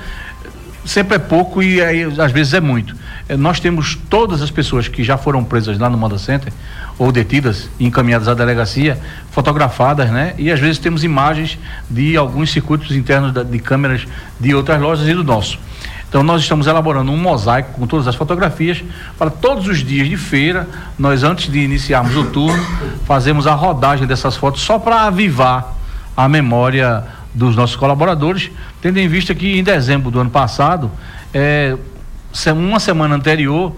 sempre 0.89 1.15
é 1.15 1.19
pouco 1.19 1.61
e 1.61 1.81
aí, 1.81 2.03
às 2.03 2.31
vezes 2.31 2.53
é 2.53 2.59
muito. 2.59 2.95
É, 3.27 3.37
nós 3.37 3.59
temos 3.59 3.95
todas 4.09 4.41
as 4.41 4.49
pessoas 4.49 4.87
que 4.87 5.03
já 5.03 5.17
foram 5.17 5.43
presas 5.43 5.77
lá 5.77 5.87
no 5.87 5.97
Moda 5.97 6.17
Center 6.17 6.51
ou 6.97 7.11
detidas 7.11 7.69
encaminhadas 7.79 8.27
à 8.27 8.33
delegacia, 8.33 8.99
fotografadas, 9.31 10.09
né? 10.09 10.33
E 10.37 10.51
às 10.51 10.59
vezes 10.59 10.79
temos 10.79 11.03
imagens 11.03 11.59
de 11.89 12.17
alguns 12.17 12.51
circuitos 12.51 12.95
internos 12.95 13.31
de 13.31 13.59
câmeras 13.59 14.07
de 14.39 14.55
outras 14.55 14.81
lojas 14.81 15.07
e 15.07 15.13
do 15.13 15.23
nosso. 15.23 15.59
Então 16.09 16.23
nós 16.23 16.41
estamos 16.41 16.65
elaborando 16.65 17.11
um 17.11 17.17
mosaico 17.17 17.73
com 17.73 17.85
todas 17.85 18.07
as 18.07 18.15
fotografias 18.15 18.83
para 19.15 19.29
todos 19.29 19.67
os 19.67 19.83
dias 19.83 20.09
de 20.09 20.17
feira, 20.17 20.67
nós 20.97 21.23
antes 21.23 21.51
de 21.51 21.59
iniciarmos 21.59 22.15
o 22.15 22.25
turno, 22.25 22.65
fazemos 23.05 23.45
a 23.45 23.53
rodagem 23.53 24.07
dessas 24.07 24.35
fotos 24.35 24.61
só 24.61 24.79
para 24.79 25.03
avivar 25.03 25.75
a 26.17 26.27
memória 26.27 27.03
dos 27.39 27.55
nossos 27.55 27.77
colaboradores, 27.77 28.51
tendo 28.81 28.99
em 28.99 29.07
vista 29.07 29.33
que 29.33 29.57
em 29.57 29.63
dezembro 29.63 30.11
do 30.11 30.19
ano 30.19 30.29
passado, 30.29 30.91
é, 31.33 31.75
uma 32.53 32.79
semana 32.79 33.15
anterior, 33.15 33.73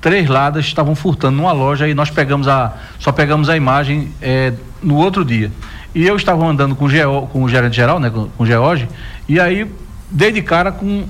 três 0.00 0.28
ladas 0.28 0.64
estavam 0.64 0.94
furtando 0.94 1.36
numa 1.36 1.52
loja 1.52 1.86
e 1.86 1.94
nós 1.94 2.10
pegamos 2.10 2.48
a, 2.48 2.72
só 2.98 3.12
pegamos 3.12 3.50
a 3.50 3.56
imagem 3.56 4.10
é, 4.20 4.54
no 4.82 4.96
outro 4.96 5.24
dia. 5.24 5.52
E 5.94 6.06
eu 6.06 6.16
estava 6.16 6.44
andando 6.44 6.74
com 6.74 6.86
o, 6.86 7.26
com 7.28 7.42
o 7.42 7.48
gerente 7.48 7.76
geral, 7.76 8.00
né, 8.00 8.08
com, 8.08 8.28
com 8.28 8.42
o 8.44 8.46
George, 8.46 8.88
e 9.28 9.38
aí 9.38 9.70
dei 10.10 10.32
de 10.32 10.40
cara 10.40 10.72
com 10.72 11.04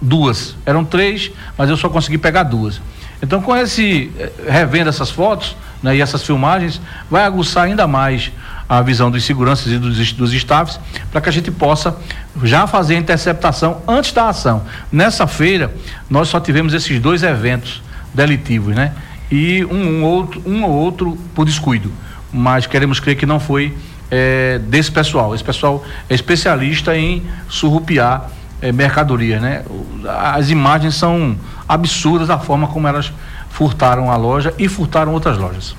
duas. 0.00 0.54
Eram 0.66 0.84
três, 0.84 1.32
mas 1.56 1.70
eu 1.70 1.76
só 1.76 1.88
consegui 1.88 2.18
pegar 2.18 2.42
duas. 2.42 2.82
Então, 3.22 3.40
com 3.40 3.56
esse 3.56 4.10
eh, 4.18 4.30
revendo 4.48 4.88
essas 4.88 5.10
fotos 5.10 5.56
né, 5.82 5.96
e 5.96 6.00
essas 6.00 6.22
filmagens, 6.22 6.80
vai 7.10 7.24
aguçar 7.24 7.64
ainda 7.64 7.86
mais 7.86 8.30
a 8.70 8.80
visão 8.82 9.10
dos 9.10 9.24
seguranças 9.24 9.72
e 9.72 9.78
dos, 9.78 10.12
dos 10.12 10.32
staffs, 10.32 10.78
para 11.10 11.20
que 11.20 11.28
a 11.28 11.32
gente 11.32 11.50
possa 11.50 11.96
já 12.44 12.68
fazer 12.68 12.94
a 12.94 12.98
interceptação 12.98 13.82
antes 13.86 14.12
da 14.12 14.28
ação. 14.28 14.62
Nessa 14.92 15.26
feira, 15.26 15.74
nós 16.08 16.28
só 16.28 16.38
tivemos 16.38 16.72
esses 16.72 17.00
dois 17.00 17.24
eventos 17.24 17.82
delitivos, 18.14 18.76
né? 18.76 18.94
E 19.28 19.64
um, 19.64 19.74
um 19.74 20.04
outro, 20.04 20.40
um 20.46 20.62
ou 20.62 20.70
outro 20.70 21.18
por 21.34 21.44
descuido. 21.44 21.90
Mas 22.32 22.64
queremos 22.64 23.00
crer 23.00 23.16
que 23.16 23.26
não 23.26 23.40
foi 23.40 23.76
é, 24.08 24.60
desse 24.60 24.92
pessoal. 24.92 25.34
Esse 25.34 25.42
pessoal 25.42 25.84
é 26.08 26.14
especialista 26.14 26.96
em 26.96 27.24
surrupiar 27.48 28.30
é, 28.62 28.70
mercadoria, 28.70 29.40
né? 29.40 29.64
As 30.08 30.48
imagens 30.48 30.94
são 30.94 31.36
absurdas 31.68 32.30
a 32.30 32.38
forma 32.38 32.68
como 32.68 32.86
elas 32.86 33.12
furtaram 33.50 34.10
a 34.10 34.16
loja 34.16 34.54
e 34.58 34.68
furtaram 34.68 35.12
outras 35.12 35.36
lojas. 35.36 35.76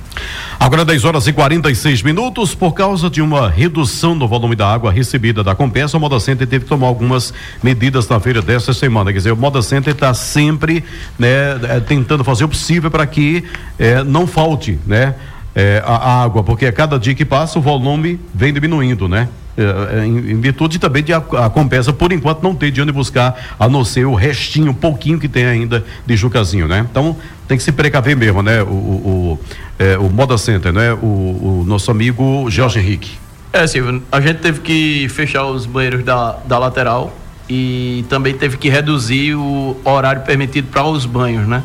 Agora 0.59 0.85
10 0.85 1.05
horas 1.05 1.25
e 1.25 1.33
46 1.33 2.03
minutos, 2.03 2.53
por 2.53 2.73
causa 2.73 3.09
de 3.09 3.21
uma 3.21 3.49
redução 3.49 4.13
no 4.13 4.27
volume 4.27 4.55
da 4.55 4.71
água 4.71 4.91
recebida 4.91 5.43
da 5.43 5.55
Compensa, 5.55 5.97
o 5.97 5.99
Moda 5.99 6.19
Center 6.19 6.45
teve 6.45 6.65
que 6.65 6.69
tomar 6.69 6.85
algumas 6.85 7.33
medidas 7.63 8.07
na 8.07 8.19
feira 8.19 8.41
desta 8.41 8.71
semana. 8.71 9.11
Quer 9.11 9.17
dizer, 9.17 9.31
o 9.31 9.37
Moda 9.37 9.61
Center 9.63 9.93
está 9.93 10.13
sempre 10.13 10.83
né, 11.17 11.59
é, 11.67 11.79
tentando 11.79 12.23
fazer 12.23 12.43
o 12.43 12.49
possível 12.49 12.91
para 12.91 13.07
que 13.07 13.43
é, 13.79 14.03
não 14.03 14.27
falte 14.27 14.77
né, 14.85 15.15
é, 15.55 15.81
a, 15.83 15.95
a 15.95 16.23
água, 16.23 16.43
porque 16.43 16.67
a 16.67 16.71
cada 16.71 16.99
dia 16.99 17.15
que 17.15 17.25
passa 17.25 17.57
o 17.57 17.61
volume 17.61 18.19
vem 18.33 18.53
diminuindo, 18.53 19.07
né? 19.07 19.27
É, 19.57 19.99
é, 19.99 20.05
em, 20.05 20.39
virtude 20.39 20.79
também 20.79 21.03
de 21.03 21.11
a, 21.11 21.17
a, 21.17 21.49
compensa, 21.49 21.91
por 21.91 22.13
enquanto, 22.13 22.41
não 22.41 22.55
ter 22.55 22.71
de 22.71 22.81
onde 22.81 22.91
buscar, 22.91 23.55
a 23.59 23.67
não 23.67 23.83
ser 23.83 24.05
o 24.05 24.15
restinho, 24.15 24.71
um 24.71 24.73
pouquinho 24.73 25.19
que 25.19 25.27
tem 25.27 25.45
ainda 25.45 25.83
de 26.05 26.15
Jucazinho, 26.15 26.67
né? 26.67 26.85
Então, 26.89 27.17
tem 27.47 27.57
que 27.57 27.63
se 27.63 27.71
precaver 27.71 28.15
mesmo, 28.15 28.41
né? 28.41 28.63
O, 28.63 28.67
o, 28.67 28.69
o, 28.69 29.39
é, 29.77 29.97
o 29.97 30.09
Moda 30.09 30.37
Center, 30.37 30.71
né? 30.71 30.93
O, 30.93 31.05
o, 31.05 31.63
nosso 31.67 31.91
amigo 31.91 32.49
Jorge 32.49 32.79
Henrique. 32.79 33.11
É, 33.51 33.67
Silvio, 33.67 34.01
a 34.09 34.21
gente 34.21 34.37
teve 34.37 34.61
que 34.61 35.09
fechar 35.09 35.45
os 35.45 35.65
banheiros 35.65 36.05
da, 36.05 36.37
da 36.45 36.57
lateral 36.57 37.13
e 37.49 38.05
também 38.07 38.33
teve 38.33 38.55
que 38.55 38.69
reduzir 38.69 39.35
o 39.35 39.75
horário 39.83 40.21
permitido 40.21 40.69
para 40.71 40.85
os 40.85 41.05
banhos, 41.05 41.45
né? 41.45 41.61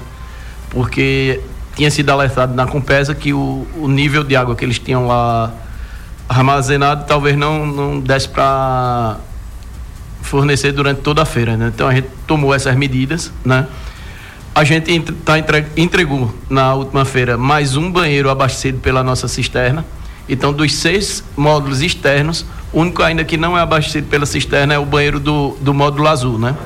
Porque 0.70 1.40
tinha 1.76 1.90
sido 1.90 2.10
alertado 2.10 2.52
na 2.52 2.66
Compesa 2.66 3.14
que 3.14 3.32
o, 3.32 3.64
o 3.76 3.86
nível 3.86 4.24
de 4.24 4.34
água 4.34 4.56
que 4.56 4.64
eles 4.64 4.80
tinham 4.80 5.06
lá 5.06 5.52
armazenado 6.28 7.04
talvez 7.06 7.36
não, 7.36 7.66
não 7.66 8.00
desse 8.00 8.28
para 8.28 9.16
fornecer 10.22 10.72
durante 10.72 11.00
toda 11.00 11.22
a 11.22 11.24
feira, 11.24 11.56
né? 11.56 11.70
Então 11.72 11.88
a 11.88 11.94
gente 11.94 12.08
tomou 12.26 12.54
essas 12.54 12.74
medidas, 12.76 13.32
né? 13.44 13.66
A 14.54 14.64
gente 14.64 15.00
tá 15.24 15.34
entregou 15.76 16.34
na 16.48 16.74
última 16.74 17.04
feira 17.04 17.36
mais 17.36 17.76
um 17.76 17.90
banheiro 17.90 18.30
abastecido 18.30 18.78
pela 18.78 19.02
nossa 19.04 19.28
cisterna. 19.28 19.84
Então, 20.28 20.52
dos 20.52 20.74
seis 20.74 21.22
módulos 21.36 21.82
externos, 21.82 22.44
o 22.72 22.80
único 22.80 23.02
ainda 23.02 23.22
que 23.22 23.36
não 23.36 23.56
é 23.56 23.60
abastecido 23.60 24.08
pela 24.08 24.26
cisterna 24.26 24.74
é 24.74 24.78
o 24.78 24.84
banheiro 24.84 25.20
do, 25.20 25.56
do 25.60 25.72
módulo 25.72 26.08
azul, 26.08 26.38
né? 26.38 26.56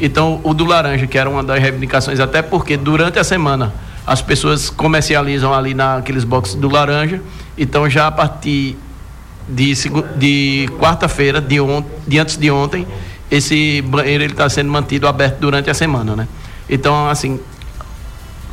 Então, 0.00 0.40
o 0.42 0.52
do 0.52 0.64
laranja, 0.64 1.06
que 1.06 1.16
era 1.16 1.30
uma 1.30 1.42
das 1.42 1.58
reivindicações, 1.60 2.20
até 2.20 2.42
porque 2.42 2.76
durante 2.76 3.18
a 3.18 3.24
semana 3.24 3.72
as 4.06 4.20
pessoas 4.20 4.68
comercializam 4.68 5.54
ali 5.54 5.72
naqueles 5.72 6.24
boxes 6.24 6.56
do 6.56 6.68
laranja. 6.68 7.22
Então, 7.56 7.88
já 7.88 8.08
a 8.08 8.10
partir 8.10 8.76
de, 9.48 9.74
de 10.16 10.68
quarta-feira, 10.78 11.40
de, 11.40 11.60
on, 11.60 11.84
de 12.06 12.18
antes 12.18 12.36
de 12.36 12.50
ontem, 12.50 12.86
esse 13.30 13.82
banheiro 13.82 14.24
ele 14.24 14.32
está 14.32 14.48
sendo 14.48 14.70
mantido 14.70 15.06
aberto 15.06 15.38
durante 15.38 15.70
a 15.70 15.74
semana, 15.74 16.16
né? 16.16 16.28
Então, 16.68 17.08
assim, 17.08 17.38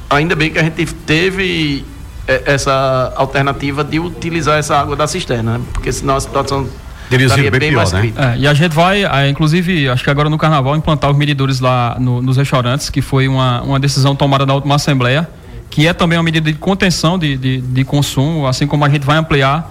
ainda 0.09 0.35
bem 0.35 0.51
que 0.51 0.59
a 0.59 0.63
gente 0.63 0.85
teve 0.85 1.85
é, 2.27 2.43
essa 2.45 3.13
alternativa 3.15 3.83
de 3.83 3.99
utilizar 3.99 4.57
essa 4.57 4.77
água 4.77 4.95
da 4.95 5.07
cisterna, 5.07 5.57
né? 5.57 5.65
porque 5.73 5.91
senão 5.91 6.15
a 6.15 6.21
situação 6.21 6.67
Teria 7.09 7.27
sido 7.29 7.51
bem, 7.51 7.59
bem 7.59 7.69
pior, 7.69 7.79
mais 7.79 7.91
né? 7.91 8.13
É, 8.15 8.37
e 8.39 8.47
a 8.47 8.53
gente 8.53 8.71
vai, 8.71 9.03
é, 9.03 9.29
inclusive, 9.29 9.89
acho 9.89 10.03
que 10.03 10.09
agora 10.09 10.29
no 10.29 10.37
carnaval, 10.37 10.75
implantar 10.75 11.11
os 11.11 11.17
medidores 11.17 11.59
lá 11.59 11.97
no, 11.99 12.21
nos 12.21 12.37
restaurantes, 12.37 12.89
que 12.89 13.01
foi 13.01 13.27
uma, 13.27 13.61
uma 13.61 13.79
decisão 13.79 14.15
tomada 14.15 14.45
na 14.45 14.53
última 14.53 14.75
Assembleia, 14.75 15.29
que 15.69 15.85
é 15.85 15.93
também 15.93 16.17
uma 16.17 16.23
medida 16.23 16.51
de 16.51 16.57
contenção 16.57 17.19
de, 17.19 17.35
de, 17.35 17.61
de 17.61 17.83
consumo, 17.83 18.47
assim 18.47 18.65
como 18.65 18.85
a 18.85 18.89
gente 18.89 19.05
vai 19.05 19.17
ampliar 19.17 19.69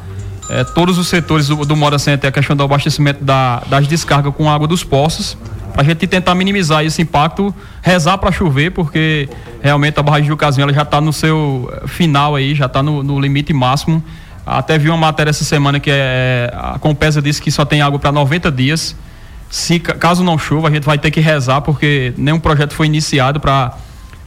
é, 0.49 0.65
todos 0.65 0.99
os 0.99 1.09
setores 1.09 1.49
do, 1.49 1.65
do 1.65 1.77
Moda 1.77 1.99
Center, 1.99 2.29
a 2.29 2.33
questão 2.33 2.57
do 2.57 2.63
abastecimento 2.63 3.25
da, 3.25 3.63
das 3.67 3.87
descargas 3.87 4.35
com 4.35 4.51
água 4.51 4.67
dos 4.67 4.85
poços, 4.85 5.37
para 5.73 5.83
a 5.83 5.85
gente 5.85 6.07
tentar 6.07 6.35
minimizar 6.35 6.85
esse 6.85 7.01
impacto, 7.01 7.55
rezar 7.81 8.19
para 8.19 8.31
chover, 8.31 8.71
porque 8.73 9.29
realmente 9.63 9.99
a 9.99 10.03
barragem 10.03 10.25
de 10.25 10.29
Jucazinho 10.29 10.65
ela 10.65 10.73
já 10.73 10.83
está 10.83 11.01
no 11.01 11.13
seu 11.13 11.73
final 11.87 12.35
aí, 12.37 12.55
já 12.55 12.67
está 12.67 12.83
no, 12.83 13.03
no, 13.03 13.19
limite 13.19 13.53
máximo. 13.53 14.05
Até 14.45 14.77
vi 14.77 14.91
uma 14.91 14.99
matéria 14.99 15.31
essa 15.31 15.45
semana 15.45 15.81
que 15.81 15.91
é, 15.91 16.53
a 16.55 16.79
Compesa 16.79 17.23
disse 17.23 17.41
que 17.41 17.51
só 17.51 17.65
tem 17.65 17.81
água 17.81 17.99
para 17.99 18.13
90 18.13 18.53
dias. 18.53 18.95
Se 19.49 19.79
caso 19.79 20.23
não 20.23 20.37
chova, 20.37 20.69
a 20.69 20.71
gente 20.71 20.85
vai 20.85 20.99
ter 20.99 21.11
que 21.11 21.21
rezar, 21.21 21.63
porque 21.63 22.13
nenhum 22.19 22.39
projeto 22.39 22.75
foi 22.75 22.87
iniciado 22.87 23.41
para 23.41 23.75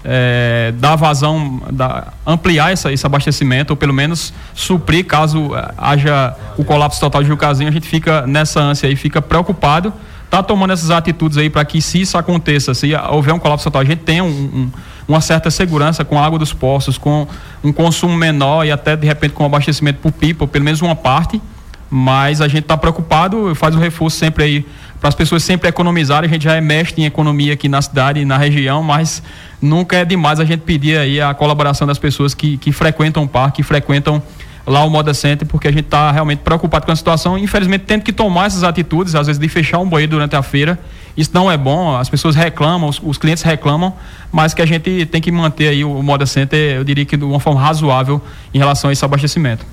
é, 0.06 0.74
dar 0.78 0.96
vazão, 0.96 1.62
dar, 1.72 2.14
ampliar 2.26 2.72
essa, 2.72 2.92
esse 2.92 3.06
abastecimento, 3.06 3.72
ou 3.72 3.78
pelo 3.78 3.94
menos 3.94 4.34
suprir 4.54 5.06
caso 5.06 5.56
é, 5.56 5.74
haja 5.78 6.36
o 6.58 6.64
colapso 6.64 7.00
total 7.00 7.24
de 7.24 7.28
Jucazinho, 7.28 7.70
a 7.70 7.74
gente 7.74 7.88
fica 7.88 8.26
nessa 8.28 8.62
ânsia 8.62 8.88
aí, 8.88 8.96
fica 8.96 9.22
preocupado 9.22 9.92
está 10.26 10.44
tomando 10.44 10.74
essas 10.74 10.92
atitudes 10.92 11.38
aí 11.38 11.50
para 11.50 11.64
que, 11.64 11.82
se 11.82 12.02
isso 12.02 12.18
aconteça, 12.18 12.74
se 12.74 12.92
houver 13.10 13.34
um 13.34 13.40
colapso 13.40 13.64
total, 13.66 13.82
a 13.82 13.86
gente 13.86 14.00
tenha 14.00 14.24
um, 14.24 14.28
um, 14.28 14.72
uma 15.08 15.22
certa 15.22 15.50
segurança 15.50 16.04
com 16.04 16.20
a 16.20 16.26
água 16.26 16.38
dos 16.38 16.52
poços, 16.52 16.98
com 16.98 17.28
um 17.64 17.72
consumo 17.72 18.16
menor 18.16 18.66
e 18.66 18.72
até 18.72 18.96
de 18.96 19.08
repente 19.08 19.34
com 19.34 19.46
abastecimento 19.46 20.00
por 20.00 20.12
pipa, 20.12 20.46
pelo 20.46 20.66
menos 20.66 20.82
uma 20.82 20.96
parte. 20.96 21.42
Mas 21.90 22.42
a 22.42 22.48
gente 22.48 22.62
está 22.64 22.76
preocupado, 22.76 23.54
faz 23.56 23.76
um 23.76 23.80
reforço 23.80 24.18
sempre 24.18 24.44
aí 24.44 24.66
para 25.00 25.10
as 25.10 25.16
pessoas 25.16 25.44
sempre 25.44 25.70
economizarem. 25.70 26.30
A 26.30 26.34
gente 26.34 26.44
já 26.44 26.56
é 26.56 26.62
mestre 26.62 27.02
em 27.02 27.06
economia 27.06 27.54
aqui 27.54 27.70
na 27.70 27.82
cidade 27.82 28.20
e 28.20 28.26
na 28.26 28.38
região, 28.38 28.82
mas 28.82 29.22
nunca 29.62 29.98
é 29.98 30.06
demais 30.06 30.40
a 30.40 30.46
gente 30.46 30.62
pedir 30.62 30.98
aí 30.98 31.22
a 31.22 31.34
colaboração 31.34 31.86
das 31.86 32.00
pessoas 32.00 32.34
que, 32.34 32.58
que 32.58 32.72
frequentam 32.72 33.24
o 33.24 33.28
parque, 33.28 33.58
que 33.58 33.64
frequentam 33.64 34.22
lá 34.66 34.84
o 34.84 34.90
Moda 34.90 35.14
Center, 35.14 35.48
porque 35.48 35.68
a 35.68 35.72
gente 35.72 35.86
está 35.86 36.12
realmente 36.12 36.40
preocupado 36.40 36.86
com 36.86 36.92
a 36.92 36.96
situação. 36.96 37.38
Infelizmente, 37.38 37.84
tendo 37.86 38.02
que 38.02 38.12
tomar 38.12 38.48
essas 38.48 38.64
atitudes, 38.64 39.14
às 39.14 39.28
vezes 39.28 39.40
de 39.40 39.48
fechar 39.48 39.80
um 39.80 39.88
banheiro 39.88 40.12
durante 40.12 40.36
a 40.36 40.42
feira. 40.42 40.80
Isso 41.16 41.32
não 41.34 41.50
é 41.50 41.56
bom, 41.56 41.96
as 41.96 42.10
pessoas 42.10 42.36
reclamam, 42.36 42.90
os, 42.90 43.00
os 43.02 43.18
clientes 43.18 43.42
reclamam, 43.42 43.94
mas 44.32 44.54
que 44.54 44.62
a 44.62 44.66
gente 44.66 45.06
tem 45.06 45.22
que 45.22 45.32
manter 45.32 45.70
aí 45.70 45.86
o 45.86 46.02
Moda 46.04 46.26
Center, 46.26 46.76
eu 46.76 46.84
diria 46.84 47.06
que 47.06 47.16
de 47.16 47.24
uma 47.24 47.40
forma 47.40 47.62
razoável 47.62 48.22
em 48.54 48.58
relação 48.58 48.90
a 48.90 48.94
esse 48.94 49.06
abastecimento. 49.06 49.66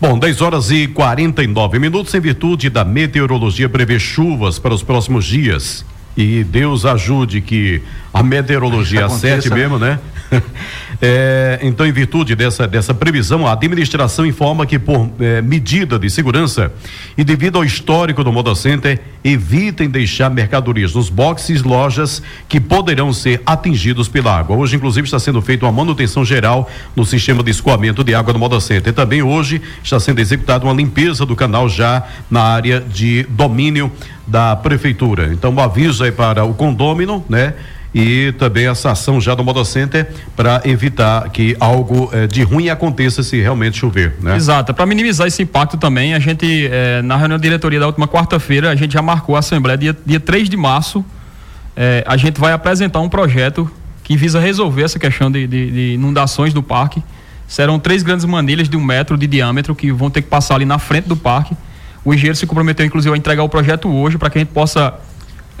Bom, 0.00 0.18
10 0.18 0.40
horas 0.40 0.70
e 0.70 0.86
49 0.86 1.78
minutos, 1.78 2.14
em 2.14 2.20
virtude 2.20 2.70
da 2.70 2.86
meteorologia 2.86 3.68
prevê 3.68 3.98
chuvas 3.98 4.58
para 4.58 4.72
os 4.72 4.82
próximos 4.82 5.26
dias. 5.26 5.84
E 6.16 6.42
Deus 6.42 6.86
ajude 6.86 7.42
que 7.42 7.82
a 8.12 8.22
meteorologia 8.22 9.06
acerte 9.06 9.50
mesmo, 9.50 9.78
né? 9.78 9.98
É, 11.02 11.58
então, 11.62 11.86
em 11.86 11.92
virtude 11.92 12.36
dessa, 12.36 12.68
dessa 12.68 12.92
previsão, 12.92 13.46
a 13.46 13.52
administração 13.52 14.26
informa 14.26 14.66
que, 14.66 14.78
por 14.78 15.08
é, 15.18 15.40
medida 15.40 15.98
de 15.98 16.10
segurança 16.10 16.70
e 17.16 17.24
devido 17.24 17.56
ao 17.56 17.64
histórico 17.64 18.22
do 18.22 18.30
Moda 18.30 18.54
Center, 18.54 19.00
evitem 19.24 19.88
deixar 19.88 20.28
mercadorias 20.28 20.94
nos 20.94 21.08
boxes, 21.08 21.62
lojas 21.62 22.22
que 22.46 22.60
poderão 22.60 23.14
ser 23.14 23.40
atingidos 23.46 24.08
pela 24.08 24.38
água. 24.38 24.54
Hoje, 24.54 24.76
inclusive, 24.76 25.06
está 25.06 25.18
sendo 25.18 25.40
feita 25.40 25.64
uma 25.64 25.72
manutenção 25.72 26.22
geral 26.22 26.68
no 26.94 27.06
sistema 27.06 27.42
de 27.42 27.50
escoamento 27.50 28.04
de 28.04 28.14
água 28.14 28.34
do 28.34 28.38
Moda 28.38 28.60
Center. 28.60 28.92
Também 28.92 29.22
hoje 29.22 29.62
está 29.82 29.98
sendo 29.98 30.18
executada 30.18 30.66
uma 30.66 30.74
limpeza 30.74 31.24
do 31.24 31.34
canal 31.34 31.66
já 31.66 32.02
na 32.30 32.42
área 32.42 32.78
de 32.78 33.22
domínio 33.30 33.90
da 34.26 34.54
prefeitura. 34.54 35.30
Então, 35.32 35.50
um 35.50 35.60
aviso 35.60 36.04
aí 36.04 36.12
para 36.12 36.44
o 36.44 36.52
condômino, 36.52 37.24
né? 37.26 37.54
E 37.94 38.32
também 38.38 38.68
essa 38.68 38.92
ação 38.92 39.20
já 39.20 39.34
do 39.34 39.42
Moda 39.42 39.64
Center 39.64 40.08
para 40.36 40.62
evitar 40.64 41.28
que 41.30 41.56
algo 41.58 42.08
eh, 42.12 42.26
de 42.26 42.42
ruim 42.42 42.68
aconteça 42.68 43.22
se 43.22 43.40
realmente 43.40 43.78
chover, 43.78 44.14
né? 44.20 44.36
Exato. 44.36 44.72
Para 44.72 44.86
minimizar 44.86 45.26
esse 45.26 45.42
impacto 45.42 45.76
também, 45.76 46.14
a 46.14 46.20
gente, 46.20 46.68
eh, 46.70 47.02
na 47.02 47.16
reunião 47.16 47.36
de 47.36 47.42
diretoria 47.42 47.80
da 47.80 47.86
última 47.86 48.06
quarta-feira, 48.06 48.70
a 48.70 48.76
gente 48.76 48.92
já 48.92 49.02
marcou 49.02 49.34
a 49.34 49.40
Assembleia 49.40 49.76
dia, 49.76 49.96
dia 50.06 50.20
3 50.20 50.48
de 50.48 50.56
março. 50.56 51.04
Eh, 51.76 52.04
a 52.06 52.16
gente 52.16 52.40
vai 52.40 52.52
apresentar 52.52 53.00
um 53.00 53.08
projeto 53.08 53.68
que 54.04 54.16
visa 54.16 54.38
resolver 54.38 54.82
essa 54.82 54.98
questão 54.98 55.30
de, 55.30 55.46
de, 55.46 55.70
de 55.70 55.94
inundações 55.94 56.54
do 56.54 56.62
parque. 56.62 57.02
Serão 57.48 57.80
três 57.80 58.04
grandes 58.04 58.24
manilhas 58.24 58.68
de 58.68 58.76
um 58.76 58.84
metro 58.84 59.18
de 59.18 59.26
diâmetro 59.26 59.74
que 59.74 59.90
vão 59.90 60.08
ter 60.08 60.22
que 60.22 60.28
passar 60.28 60.54
ali 60.54 60.64
na 60.64 60.78
frente 60.78 61.08
do 61.08 61.16
parque. 61.16 61.56
O 62.04 62.14
engenheiro 62.14 62.36
se 62.36 62.46
comprometeu, 62.46 62.86
inclusive, 62.86 63.12
a 63.12 63.18
entregar 63.18 63.42
o 63.42 63.48
projeto 63.48 63.88
hoje 63.88 64.16
para 64.16 64.30
que 64.30 64.38
a 64.38 64.40
gente 64.40 64.52
possa 64.52 64.94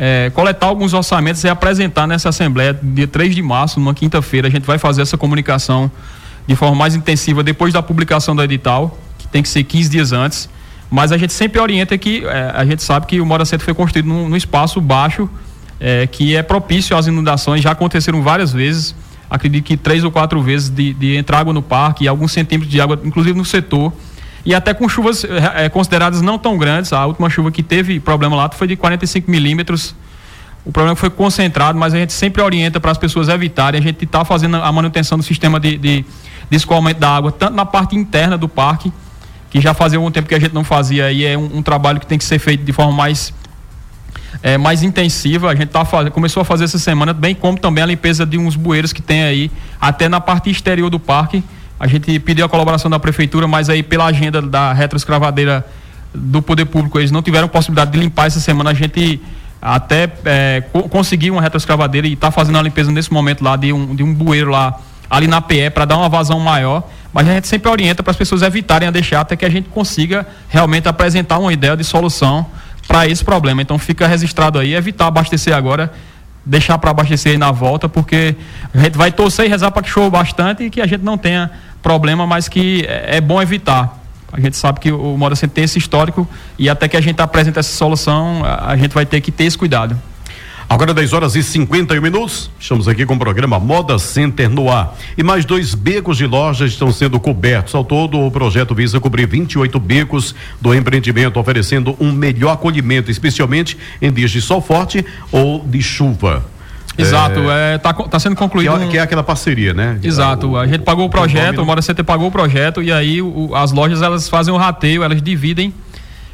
é, 0.02 0.30
coletar 0.30 0.66
alguns 0.66 0.94
orçamentos 0.94 1.44
e 1.44 1.48
apresentar 1.48 2.06
nessa 2.06 2.30
Assembleia, 2.30 2.72
dia 2.82 3.06
3 3.06 3.34
de 3.34 3.42
março, 3.42 3.78
numa 3.78 3.92
quinta-feira. 3.92 4.48
A 4.48 4.50
gente 4.50 4.64
vai 4.64 4.78
fazer 4.78 5.02
essa 5.02 5.18
comunicação 5.18 5.90
de 6.46 6.56
forma 6.56 6.74
mais 6.74 6.94
intensiva 6.94 7.42
depois 7.42 7.74
da 7.74 7.82
publicação 7.82 8.34
do 8.34 8.42
edital, 8.42 8.98
que 9.18 9.28
tem 9.28 9.42
que 9.42 9.48
ser 9.50 9.62
15 9.62 9.90
dias 9.90 10.12
antes. 10.12 10.48
Mas 10.90 11.12
a 11.12 11.18
gente 11.18 11.34
sempre 11.34 11.60
orienta 11.60 11.98
que 11.98 12.24
é, 12.24 12.50
a 12.54 12.64
gente 12.64 12.82
sabe 12.82 13.04
que 13.04 13.20
o 13.20 13.26
Mora 13.26 13.44
Centro 13.44 13.66
foi 13.66 13.74
construído 13.74 14.06
num, 14.06 14.26
num 14.26 14.36
espaço 14.36 14.80
baixo, 14.80 15.28
é, 15.78 16.06
que 16.06 16.34
é 16.34 16.42
propício 16.42 16.96
às 16.96 17.06
inundações. 17.06 17.60
Já 17.60 17.72
aconteceram 17.72 18.22
várias 18.22 18.54
vezes, 18.54 18.94
acredito 19.28 19.66
que 19.66 19.76
três 19.76 20.02
ou 20.02 20.10
quatro 20.10 20.40
vezes 20.40 20.70
de, 20.70 20.94
de 20.94 21.14
entrar 21.14 21.40
água 21.40 21.52
no 21.52 21.60
parque 21.60 22.04
e 22.04 22.08
alguns 22.08 22.32
centímetros 22.32 22.72
de 22.72 22.80
água, 22.80 22.98
inclusive 23.04 23.36
no 23.36 23.44
setor 23.44 23.92
e 24.44 24.54
até 24.54 24.72
com 24.72 24.88
chuvas 24.88 25.24
é, 25.24 25.68
consideradas 25.68 26.22
não 26.22 26.38
tão 26.38 26.56
grandes. 26.56 26.92
A 26.92 27.04
última 27.06 27.28
chuva 27.28 27.50
que 27.50 27.62
teve 27.62 28.00
problema 28.00 28.36
lá 28.36 28.50
foi 28.50 28.66
de 28.66 28.76
45 28.76 29.30
milímetros. 29.30 29.94
O 30.64 30.72
problema 30.72 30.96
foi 30.96 31.10
concentrado, 31.10 31.78
mas 31.78 31.94
a 31.94 31.98
gente 31.98 32.12
sempre 32.12 32.42
orienta 32.42 32.80
para 32.80 32.90
as 32.90 32.98
pessoas 32.98 33.28
evitarem. 33.28 33.80
A 33.80 33.82
gente 33.82 34.04
está 34.04 34.24
fazendo 34.24 34.56
a 34.56 34.72
manutenção 34.72 35.16
do 35.18 35.24
sistema 35.24 35.58
de, 35.58 35.76
de, 35.76 36.04
de, 36.50 36.56
escoamento 36.56 37.00
da 37.00 37.16
água, 37.16 37.32
tanto 37.32 37.54
na 37.54 37.64
parte 37.64 37.96
interna 37.96 38.36
do 38.36 38.48
parque, 38.48 38.92
que 39.50 39.60
já 39.60 39.74
fazia 39.74 39.98
algum 39.98 40.10
tempo 40.10 40.28
que 40.28 40.34
a 40.34 40.38
gente 40.38 40.54
não 40.54 40.62
fazia, 40.62 41.10
e 41.10 41.24
é 41.24 41.36
um, 41.36 41.58
um 41.58 41.62
trabalho 41.62 41.98
que 41.98 42.06
tem 42.06 42.18
que 42.18 42.24
ser 42.24 42.38
feito 42.38 42.62
de 42.62 42.72
forma 42.72 42.92
mais, 42.92 43.32
é, 44.42 44.58
mais 44.58 44.82
intensiva. 44.82 45.50
A 45.50 45.54
gente 45.54 45.68
tá 45.68 45.84
faz... 45.84 46.08
começou 46.10 46.42
a 46.42 46.44
fazer 46.44 46.64
essa 46.64 46.78
semana, 46.78 47.14
bem 47.14 47.34
como 47.34 47.58
também 47.58 47.82
a 47.82 47.86
limpeza 47.86 48.26
de 48.26 48.36
uns 48.36 48.54
bueiros 48.54 48.92
que 48.92 49.00
tem 49.00 49.22
aí, 49.22 49.50
até 49.80 50.08
na 50.08 50.20
parte 50.20 50.50
exterior 50.50 50.90
do 50.90 51.00
parque 51.00 51.42
a 51.80 51.86
gente 51.86 52.20
pediu 52.20 52.44
a 52.44 52.48
colaboração 52.48 52.90
da 52.90 52.98
prefeitura, 52.98 53.48
mas 53.48 53.70
aí 53.70 53.82
pela 53.82 54.04
agenda 54.04 54.42
da 54.42 54.70
retroescravadeira 54.74 55.66
do 56.14 56.42
poder 56.42 56.66
público, 56.66 56.98
eles 56.98 57.10
não 57.10 57.22
tiveram 57.22 57.48
possibilidade 57.48 57.90
de 57.90 57.98
limpar 57.98 58.26
essa 58.26 58.38
semana. 58.38 58.68
A 58.68 58.74
gente 58.74 59.18
até 59.62 60.12
é, 60.26 60.62
conseguiu 60.90 61.32
uma 61.32 61.40
retroescravadeira 61.40 62.06
e 62.06 62.12
está 62.12 62.30
fazendo 62.30 62.58
a 62.58 62.62
limpeza 62.62 62.92
nesse 62.92 63.10
momento 63.10 63.42
lá 63.42 63.56
de 63.56 63.72
um, 63.72 63.94
de 63.94 64.02
um 64.02 64.12
bueiro 64.12 64.50
lá 64.50 64.78
ali 65.08 65.26
na 65.26 65.40
PE 65.40 65.70
para 65.70 65.86
dar 65.86 65.96
uma 65.96 66.08
vazão 66.10 66.38
maior. 66.38 66.86
Mas 67.14 67.26
a 67.26 67.32
gente 67.32 67.48
sempre 67.48 67.70
orienta 67.70 68.02
para 68.02 68.10
as 68.10 68.16
pessoas 68.16 68.42
evitarem 68.42 68.86
a 68.86 68.90
deixar 68.90 69.22
até 69.22 69.34
que 69.34 69.46
a 69.46 69.50
gente 69.50 69.70
consiga 69.70 70.26
realmente 70.50 70.86
apresentar 70.86 71.38
uma 71.38 71.52
ideia 71.52 71.74
de 71.78 71.82
solução 71.82 72.46
para 72.86 73.08
esse 73.08 73.24
problema. 73.24 73.62
Então 73.62 73.78
fica 73.78 74.06
registrado 74.06 74.58
aí, 74.58 74.74
evitar 74.74 75.06
abastecer 75.06 75.56
agora 75.56 75.90
deixar 76.44 76.78
para 76.78 76.90
abastecer 76.90 77.32
aí 77.32 77.38
na 77.38 77.52
volta, 77.52 77.88
porque 77.88 78.34
a 78.74 78.78
gente 78.78 78.96
vai 78.96 79.12
torcer 79.12 79.46
e 79.46 79.48
rezar 79.48 79.70
para 79.70 79.82
que 79.82 79.90
chova 79.90 80.10
bastante 80.10 80.64
e 80.64 80.70
que 80.70 80.80
a 80.80 80.86
gente 80.86 81.02
não 81.02 81.18
tenha 81.18 81.50
problema, 81.82 82.26
mas 82.26 82.48
que 82.48 82.84
é, 82.88 83.16
é 83.16 83.20
bom 83.20 83.40
evitar. 83.40 83.98
A 84.32 84.40
gente 84.40 84.56
sabe 84.56 84.78
que 84.78 84.92
o 84.92 85.16
Moda 85.16 85.34
Centro 85.34 85.54
tem 85.54 85.64
esse 85.64 85.78
histórico 85.78 86.28
e 86.58 86.68
até 86.68 86.86
que 86.86 86.96
a 86.96 87.00
gente 87.00 87.20
apresente 87.20 87.58
essa 87.58 87.76
solução, 87.76 88.42
a 88.44 88.76
gente 88.76 88.92
vai 88.92 89.04
ter 89.04 89.20
que 89.20 89.32
ter 89.32 89.44
esse 89.44 89.58
cuidado. 89.58 89.98
Agora 90.70 90.94
10 90.94 91.12
horas 91.12 91.34
e 91.34 91.42
51 91.42 92.00
minutos. 92.00 92.48
Estamos 92.60 92.86
aqui 92.86 93.04
com 93.04 93.14
o 93.14 93.18
programa 93.18 93.58
Moda 93.58 93.98
Center 93.98 94.48
no 94.48 94.70
ar. 94.70 94.96
E 95.18 95.22
mais 95.22 95.44
dois 95.44 95.74
becos 95.74 96.16
de 96.16 96.28
lojas 96.28 96.70
estão 96.70 96.92
sendo 96.92 97.18
cobertos. 97.18 97.74
Ao 97.74 97.84
todo, 97.84 98.20
o 98.20 98.30
projeto 98.30 98.72
visa 98.72 99.00
cobrir 99.00 99.26
28 99.26 99.80
becos 99.80 100.32
do 100.60 100.72
empreendimento, 100.72 101.40
oferecendo 101.40 101.96
um 101.98 102.12
melhor 102.12 102.52
acolhimento, 102.52 103.10
especialmente 103.10 103.76
em 104.00 104.12
dias 104.12 104.30
de 104.30 104.40
sol 104.40 104.60
forte 104.60 105.04
ou 105.32 105.58
de 105.66 105.82
chuva. 105.82 106.44
Exato, 107.00 107.50
é, 107.50 107.78
tá, 107.78 107.92
tá 107.92 108.18
sendo 108.18 108.36
concluído. 108.36 108.76
Que 108.78 108.84
é, 108.84 108.88
que 108.88 108.98
é 108.98 109.00
aquela 109.00 109.22
parceria, 109.22 109.72
né? 109.74 109.98
Exato, 110.02 110.50
O- 110.52 110.56
a 110.56 110.66
gente 110.66 110.80
pagou 110.82 111.06
o 111.06 111.10
projeto, 111.10 111.60
o 111.62 111.66
Moda 111.66 111.82
Center 111.82 112.04
pagou 112.04 112.28
o 112.28 112.30
projeto 112.30 112.82
e 112.82 112.92
aí 112.92 113.20
o- 113.22 113.50
as 113.54 113.72
lojas 113.72 114.02
elas 114.02 114.28
fazem 114.28 114.52
o 114.52 114.56
rateio, 114.56 115.02
elas 115.02 115.20
dividem. 115.22 115.72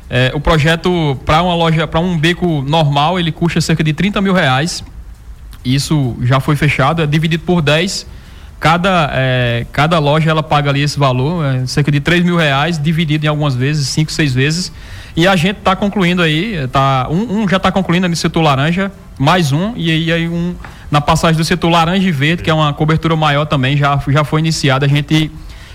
é, 0.09 0.31
o 0.35 0.41
projeto 0.41 1.19
para 1.27 1.43
uma 1.43 1.53
loja, 1.57 1.85
para 1.89 1.99
um 1.99 2.17
beco 2.17 2.63
normal, 2.63 3.19
ele 3.19 3.33
custa 3.33 3.61
cerca 3.61 3.83
de 3.83 3.93
30 3.93 4.21
mil 4.21 4.33
reais. 4.33 4.85
Isso 5.65 6.17
já 6.23 6.39
foi 6.39 6.55
fechado, 6.55 7.03
é 7.03 7.07
dividido 7.07 7.43
por 7.45 7.61
10. 7.61 8.07
Cada, 8.61 9.11
é, 9.13 9.67
cada 9.73 9.99
loja 9.99 10.31
ela 10.31 10.43
paga 10.43 10.71
ali 10.71 10.81
esse 10.81 10.99
valor, 10.99 11.45
é, 11.45 11.67
cerca 11.67 11.91
de 11.91 11.99
3 12.01 12.25
mil 12.25 12.37
reais, 12.37 12.79
dividido 12.81 13.27
em 13.27 13.29
algumas 13.29 13.55
vezes, 13.57 13.89
5, 13.89 14.11
6 14.13 14.33
vezes. 14.33 14.73
E 15.17 15.27
a 15.27 15.35
gente 15.37 15.59
está 15.59 15.75
concluindo 15.77 16.23
aí, 16.23 16.67
tá, 16.69 17.09
um, 17.11 17.41
um 17.43 17.49
já 17.49 17.57
está 17.59 17.71
concluindo 17.73 18.09
no 18.09 18.15
setor 18.17 18.43
laranja, 18.43 18.91
mais 19.19 19.53
um, 19.53 19.73
e 19.77 20.13
aí, 20.13 20.29
um 20.29 20.55
na 20.91 21.01
passagem 21.01 21.37
do 21.37 21.45
setor 21.45 21.69
laranja 21.69 22.09
e 22.09 22.13
verde, 22.13 22.43
que 22.43 22.51
é 22.51 22.55
uma 22.55 22.73
cobertura 22.73 23.17
maior 23.17 23.45
também, 23.45 23.77
já, 23.77 24.01
já 24.09 24.25
foi 24.25 24.41
iniciada. 24.41 24.87
A 24.87 24.89
gente 24.89 25.31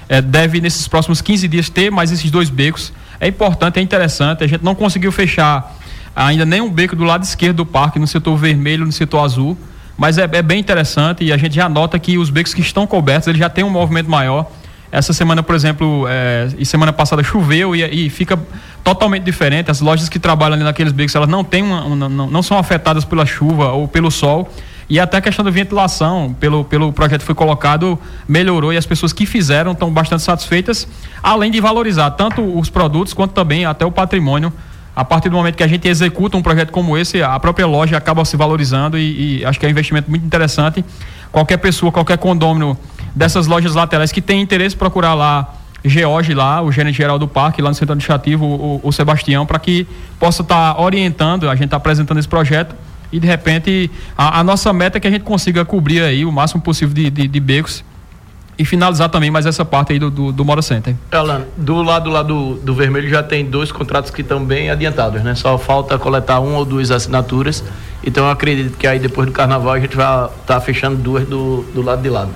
é, 0.07 0.21
deve, 0.21 0.61
nesses 0.61 0.87
próximos 0.87 1.21
15 1.21 1.47
dias, 1.47 1.69
ter 1.69 1.91
mais 1.91 2.11
esses 2.11 2.29
dois 2.31 2.49
becos. 2.49 2.93
É 3.19 3.27
importante, 3.27 3.79
é 3.79 3.81
interessante. 3.81 4.43
A 4.43 4.47
gente 4.47 4.63
não 4.63 4.73
conseguiu 4.73 5.11
fechar 5.11 5.75
ainda 6.15 6.45
nenhum 6.45 6.69
beco 6.69 6.95
do 6.95 7.03
lado 7.03 7.23
esquerdo 7.23 7.57
do 7.57 7.65
parque, 7.65 7.99
no 7.99 8.07
setor 8.07 8.35
vermelho, 8.37 8.85
no 8.85 8.91
setor 8.91 9.23
azul. 9.23 9.57
Mas 9.97 10.17
é, 10.17 10.23
é 10.23 10.41
bem 10.41 10.59
interessante 10.59 11.23
e 11.23 11.31
a 11.31 11.37
gente 11.37 11.55
já 11.55 11.67
nota 11.67 11.99
que 11.99 12.17
os 12.17 12.29
becos 12.29 12.53
que 12.53 12.61
estão 12.61 12.87
cobertos, 12.87 13.27
eles 13.27 13.39
já 13.39 13.49
têm 13.49 13.63
um 13.63 13.69
movimento 13.69 14.09
maior. 14.09 14.49
Essa 14.91 15.13
semana, 15.13 15.41
por 15.41 15.55
exemplo, 15.55 16.05
é, 16.09 16.49
e 16.57 16.65
semana 16.65 16.91
passada 16.91 17.23
choveu 17.23 17.73
e, 17.75 18.05
e 18.07 18.09
fica 18.09 18.37
totalmente 18.83 19.23
diferente. 19.23 19.71
As 19.71 19.79
lojas 19.79 20.09
que 20.09 20.19
trabalham 20.19 20.55
ali 20.55 20.63
naqueles 20.63 20.91
becos, 20.91 21.15
elas 21.15 21.29
não, 21.29 21.43
têm 21.43 21.63
uma, 21.63 21.83
uma- 21.85 22.09
não, 22.09 22.27
não 22.29 22.43
são 22.43 22.57
afetadas 22.57 23.05
pela 23.05 23.25
chuva 23.25 23.71
ou 23.71 23.87
pelo 23.87 24.11
sol. 24.11 24.51
E 24.89 24.99
até 24.99 25.15
a 25.17 25.21
questão 25.21 25.45
da 25.45 25.51
ventilação, 25.51 26.35
pelo, 26.37 26.65
pelo 26.65 26.91
projeto 26.91 27.21
que 27.21 27.25
foi 27.25 27.35
colocado, 27.35 27.97
melhorou 28.27 28.73
e 28.73 28.77
as 28.77 28.85
pessoas 28.85 29.13
que 29.13 29.25
fizeram 29.25 29.71
estão 29.71 29.89
bastante 29.89 30.21
satisfeitas, 30.23 30.85
além 31.23 31.49
de 31.49 31.61
valorizar 31.61 32.11
tanto 32.11 32.41
os 32.41 32.69
produtos 32.69 33.13
quanto 33.13 33.31
também 33.31 33.63
até 33.63 33.85
o 33.85 33.91
patrimônio. 33.91 34.51
A 34.93 35.05
partir 35.05 35.29
do 35.29 35.37
momento 35.37 35.55
que 35.55 35.63
a 35.63 35.67
gente 35.67 35.87
executa 35.87 36.35
um 36.35 36.41
projeto 36.41 36.71
como 36.71 36.97
esse, 36.97 37.23
a 37.23 37.39
própria 37.39 37.65
loja 37.65 37.95
acaba 37.95 38.25
se 38.25 38.35
valorizando 38.35 38.97
e, 38.97 39.39
e 39.39 39.45
acho 39.45 39.57
que 39.57 39.65
é 39.65 39.69
um 39.69 39.71
investimento 39.71 40.09
muito 40.09 40.25
interessante. 40.25 40.83
Qualquer 41.31 41.55
pessoa, 41.55 41.93
qualquer 41.93 42.17
condômino 42.17 42.77
dessas 43.15 43.47
lojas 43.47 43.75
laterais 43.75 44.11
que 44.11 44.21
tem 44.21 44.41
interesse, 44.41 44.75
procurar 44.75 45.13
lá 45.13 45.53
George 45.83 46.33
lá, 46.33 46.61
o 46.61 46.71
gerente 46.71 46.97
geral 46.97 47.17
do 47.17 47.27
parque, 47.27 47.61
lá 47.61 47.69
no 47.69 47.75
centro 47.75 47.93
administrativo, 47.93 48.45
o, 48.45 48.79
o 48.83 48.91
Sebastião, 48.91 49.45
para 49.45 49.59
que 49.59 49.87
possa 50.19 50.41
estar 50.41 50.79
orientando, 50.79 51.49
a 51.49 51.55
gente 51.55 51.65
está 51.65 51.77
apresentando 51.77 52.19
esse 52.19 52.27
projeto 52.27 52.75
e 53.11 53.19
de 53.19 53.27
repente 53.27 53.91
a, 54.17 54.39
a 54.39 54.43
nossa 54.43 54.71
meta 54.71 54.97
é 54.97 55.01
que 55.01 55.07
a 55.07 55.11
gente 55.11 55.23
consiga 55.23 55.65
cobrir 55.65 56.01
aí 56.01 56.23
o 56.23 56.31
máximo 56.31 56.61
possível 56.61 56.93
de, 56.93 57.09
de, 57.09 57.27
de 57.27 57.39
becos 57.39 57.83
e 58.57 58.65
finalizar 58.65 59.09
também 59.09 59.31
mais 59.31 59.45
essa 59.45 59.65
parte 59.65 59.91
aí 59.93 59.97
do, 59.97 60.11
do, 60.11 60.31
do 60.31 60.45
Moda 60.45 60.61
Center. 60.61 60.95
Alan, 61.11 61.45
do 61.57 61.81
lado 61.81 62.11
lá 62.11 62.21
do, 62.21 62.55
do 62.55 62.75
vermelho 62.75 63.09
já 63.09 63.23
tem 63.23 63.43
dois 63.43 63.71
contratos 63.71 64.11
que 64.11 64.21
estão 64.21 64.43
bem 64.43 64.69
adiantados, 64.69 65.23
né? 65.23 65.33
Só 65.33 65.57
falta 65.57 65.97
coletar 65.97 66.39
uma 66.39 66.59
ou 66.59 66.65
duas 66.65 66.91
assinaturas. 66.91 67.63
Então 68.03 68.25
eu 68.25 68.29
acredito 68.29 68.77
que 68.77 68.85
aí 68.85 68.99
depois 68.99 69.25
do 69.25 69.33
carnaval 69.33 69.73
a 69.73 69.79
gente 69.79 69.95
vai 69.95 70.29
estar 70.41 70.61
fechando 70.61 70.95
duas 70.97 71.27
do, 71.27 71.63
do 71.73 71.81
lado 71.81 72.03
de 72.03 72.09
lá. 72.09 72.27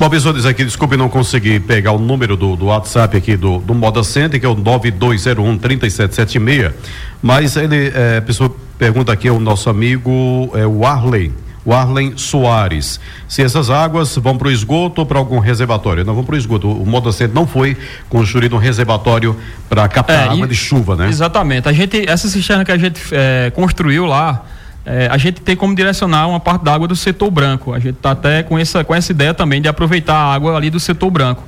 Uma 0.00 0.10
pessoa 0.10 0.34
diz 0.34 0.44
aqui, 0.46 0.64
desculpe 0.64 0.96
não 0.96 1.08
conseguir 1.08 1.60
pegar 1.60 1.92
o 1.92 1.98
número 1.98 2.36
do, 2.36 2.56
do 2.56 2.66
WhatsApp 2.66 3.16
aqui 3.16 3.36
do, 3.36 3.58
do 3.58 3.74
Moda 3.74 4.02
Center, 4.02 4.38
que 4.40 4.46
é 4.46 4.48
o 4.48 4.54
9201 4.54 5.58
3776. 5.58 6.72
Mas 7.20 7.56
ele, 7.56 7.92
é, 7.94 8.18
a 8.18 8.22
pessoa 8.22 8.54
pergunta 8.78 9.12
aqui, 9.12 9.28
é 9.28 9.32
o 9.32 9.38
nosso 9.38 9.70
amigo, 9.70 10.50
é 10.54 10.66
o 10.66 10.84
Arley. 10.86 11.32
O 11.64 11.72
Arlen 11.72 12.14
Soares. 12.16 12.98
Se 13.28 13.40
essas 13.40 13.70
águas 13.70 14.16
vão 14.16 14.36
para 14.36 14.48
o 14.48 14.50
esgoto 14.50 15.00
ou 15.02 15.06
para 15.06 15.16
algum 15.20 15.38
reservatório? 15.38 16.04
Não 16.04 16.12
vão 16.12 16.24
para 16.24 16.34
o 16.34 16.36
esgoto. 16.38 16.68
O 16.68 16.84
Moda 16.84 17.12
Center 17.12 17.32
não 17.32 17.46
foi 17.46 17.76
construído 18.08 18.56
um 18.56 18.58
reservatório 18.58 19.36
para 19.68 19.86
captar 19.86 20.26
É, 20.26 20.28
água 20.30 20.44
e- 20.44 20.48
de 20.48 20.56
chuva, 20.56 20.96
né? 20.96 21.08
Exatamente. 21.08 21.68
A 21.68 21.72
gente, 21.72 22.04
essa 22.08 22.26
cisterna 22.26 22.64
que 22.64 22.72
a 22.72 22.76
gente 22.76 23.00
eh, 23.12 23.52
construiu 23.54 24.06
lá, 24.06 24.44
eh, 24.84 25.08
a 25.10 25.16
gente 25.16 25.40
tem 25.40 25.56
como 25.56 25.74
direcionar 25.74 26.26
uma 26.26 26.40
parte 26.40 26.64
da 26.64 26.74
água 26.74 26.88
do 26.88 26.96
setor 26.96 27.30
branco. 27.30 27.72
A 27.72 27.78
gente 27.78 27.96
está 27.96 28.12
até 28.12 28.42
com 28.42 28.58
essa, 28.58 28.82
com 28.84 28.94
essa 28.94 29.12
ideia 29.12 29.32
também 29.32 29.60
de 29.60 29.68
aproveitar 29.68 30.14
a 30.14 30.34
água 30.34 30.56
ali 30.56 30.70
do 30.70 30.80
setor 30.80 31.10
branco. 31.10 31.44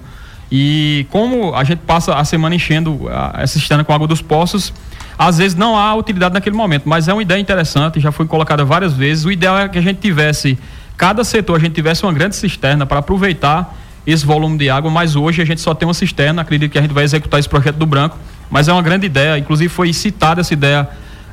E 0.50 1.06
como 1.10 1.54
a 1.54 1.64
gente 1.64 1.80
passa 1.80 2.14
a 2.14 2.24
semana 2.24 2.54
enchendo 2.54 3.08
essa 3.34 3.58
cisterna 3.58 3.82
com 3.82 3.92
água 3.92 4.06
dos 4.06 4.22
poços, 4.22 4.72
às 5.18 5.38
vezes 5.38 5.56
não 5.56 5.76
há 5.76 5.94
utilidade 5.94 6.34
naquele 6.34 6.56
momento, 6.56 6.88
mas 6.88 7.08
é 7.08 7.12
uma 7.12 7.22
ideia 7.22 7.40
interessante, 7.40 8.00
já 8.00 8.12
foi 8.12 8.26
colocada 8.26 8.64
várias 8.64 8.92
vezes. 8.92 9.24
O 9.24 9.32
ideal 9.32 9.58
é 9.58 9.68
que 9.68 9.78
a 9.78 9.82
gente 9.82 9.98
tivesse, 10.00 10.58
cada 10.96 11.24
setor 11.24 11.56
a 11.56 11.58
gente 11.58 11.72
tivesse 11.72 12.02
uma 12.04 12.12
grande 12.12 12.36
cisterna 12.36 12.84
para 12.84 12.98
aproveitar 12.98 13.74
esse 14.06 14.24
volume 14.24 14.58
de 14.58 14.68
água, 14.68 14.90
mas 14.90 15.16
hoje 15.16 15.40
a 15.40 15.44
gente 15.44 15.60
só 15.60 15.74
tem 15.74 15.88
uma 15.88 15.94
cisterna, 15.94 16.42
acredito 16.42 16.70
que 16.70 16.78
a 16.78 16.82
gente 16.82 16.92
vai 16.92 17.04
executar 17.04 17.40
esse 17.40 17.48
projeto 17.48 17.76
do 17.76 17.86
Branco, 17.86 18.18
mas 18.50 18.68
é 18.68 18.72
uma 18.72 18.82
grande 18.82 19.06
ideia, 19.06 19.38
inclusive 19.38 19.68
foi 19.68 19.92
citada 19.92 20.42
essa 20.42 20.52
ideia 20.52 20.88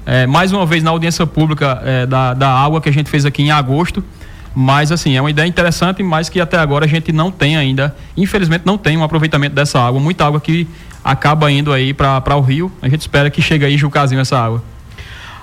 eh, 0.05 0.25
mais 0.27 0.51
uma 0.51 0.65
vez 0.65 0.83
na 0.83 0.91
audiência 0.91 1.25
pública 1.27 1.81
eh, 1.83 2.05
da, 2.05 2.33
da 2.33 2.49
água 2.49 2.81
que 2.81 2.89
a 2.89 2.93
gente 2.93 3.09
fez 3.09 3.25
aqui 3.25 3.43
em 3.43 3.51
agosto, 3.51 4.03
mas 4.53 4.91
assim, 4.91 5.15
é 5.15 5.21
uma 5.21 5.29
ideia 5.29 5.47
interessante, 5.47 6.03
mas 6.03 6.29
que 6.29 6.39
até 6.39 6.57
agora 6.57 6.85
a 6.85 6.87
gente 6.87 7.11
não 7.11 7.31
tem 7.31 7.55
ainda, 7.55 7.95
infelizmente 8.17 8.65
não 8.65 8.77
tem 8.77 8.97
um 8.97 9.03
aproveitamento 9.03 9.55
dessa 9.55 9.79
água, 9.79 9.99
muita 9.99 10.25
água 10.25 10.41
que 10.41 10.67
acaba 11.03 11.51
indo 11.51 11.71
aí 11.71 11.93
para 11.93 12.35
o 12.35 12.41
rio, 12.41 12.71
a 12.81 12.89
gente 12.89 13.01
espera 13.01 13.29
que 13.29 13.41
chegue 13.41 13.65
aí 13.65 13.77
Jucazinho 13.77 14.21
essa 14.21 14.37
água. 14.37 14.63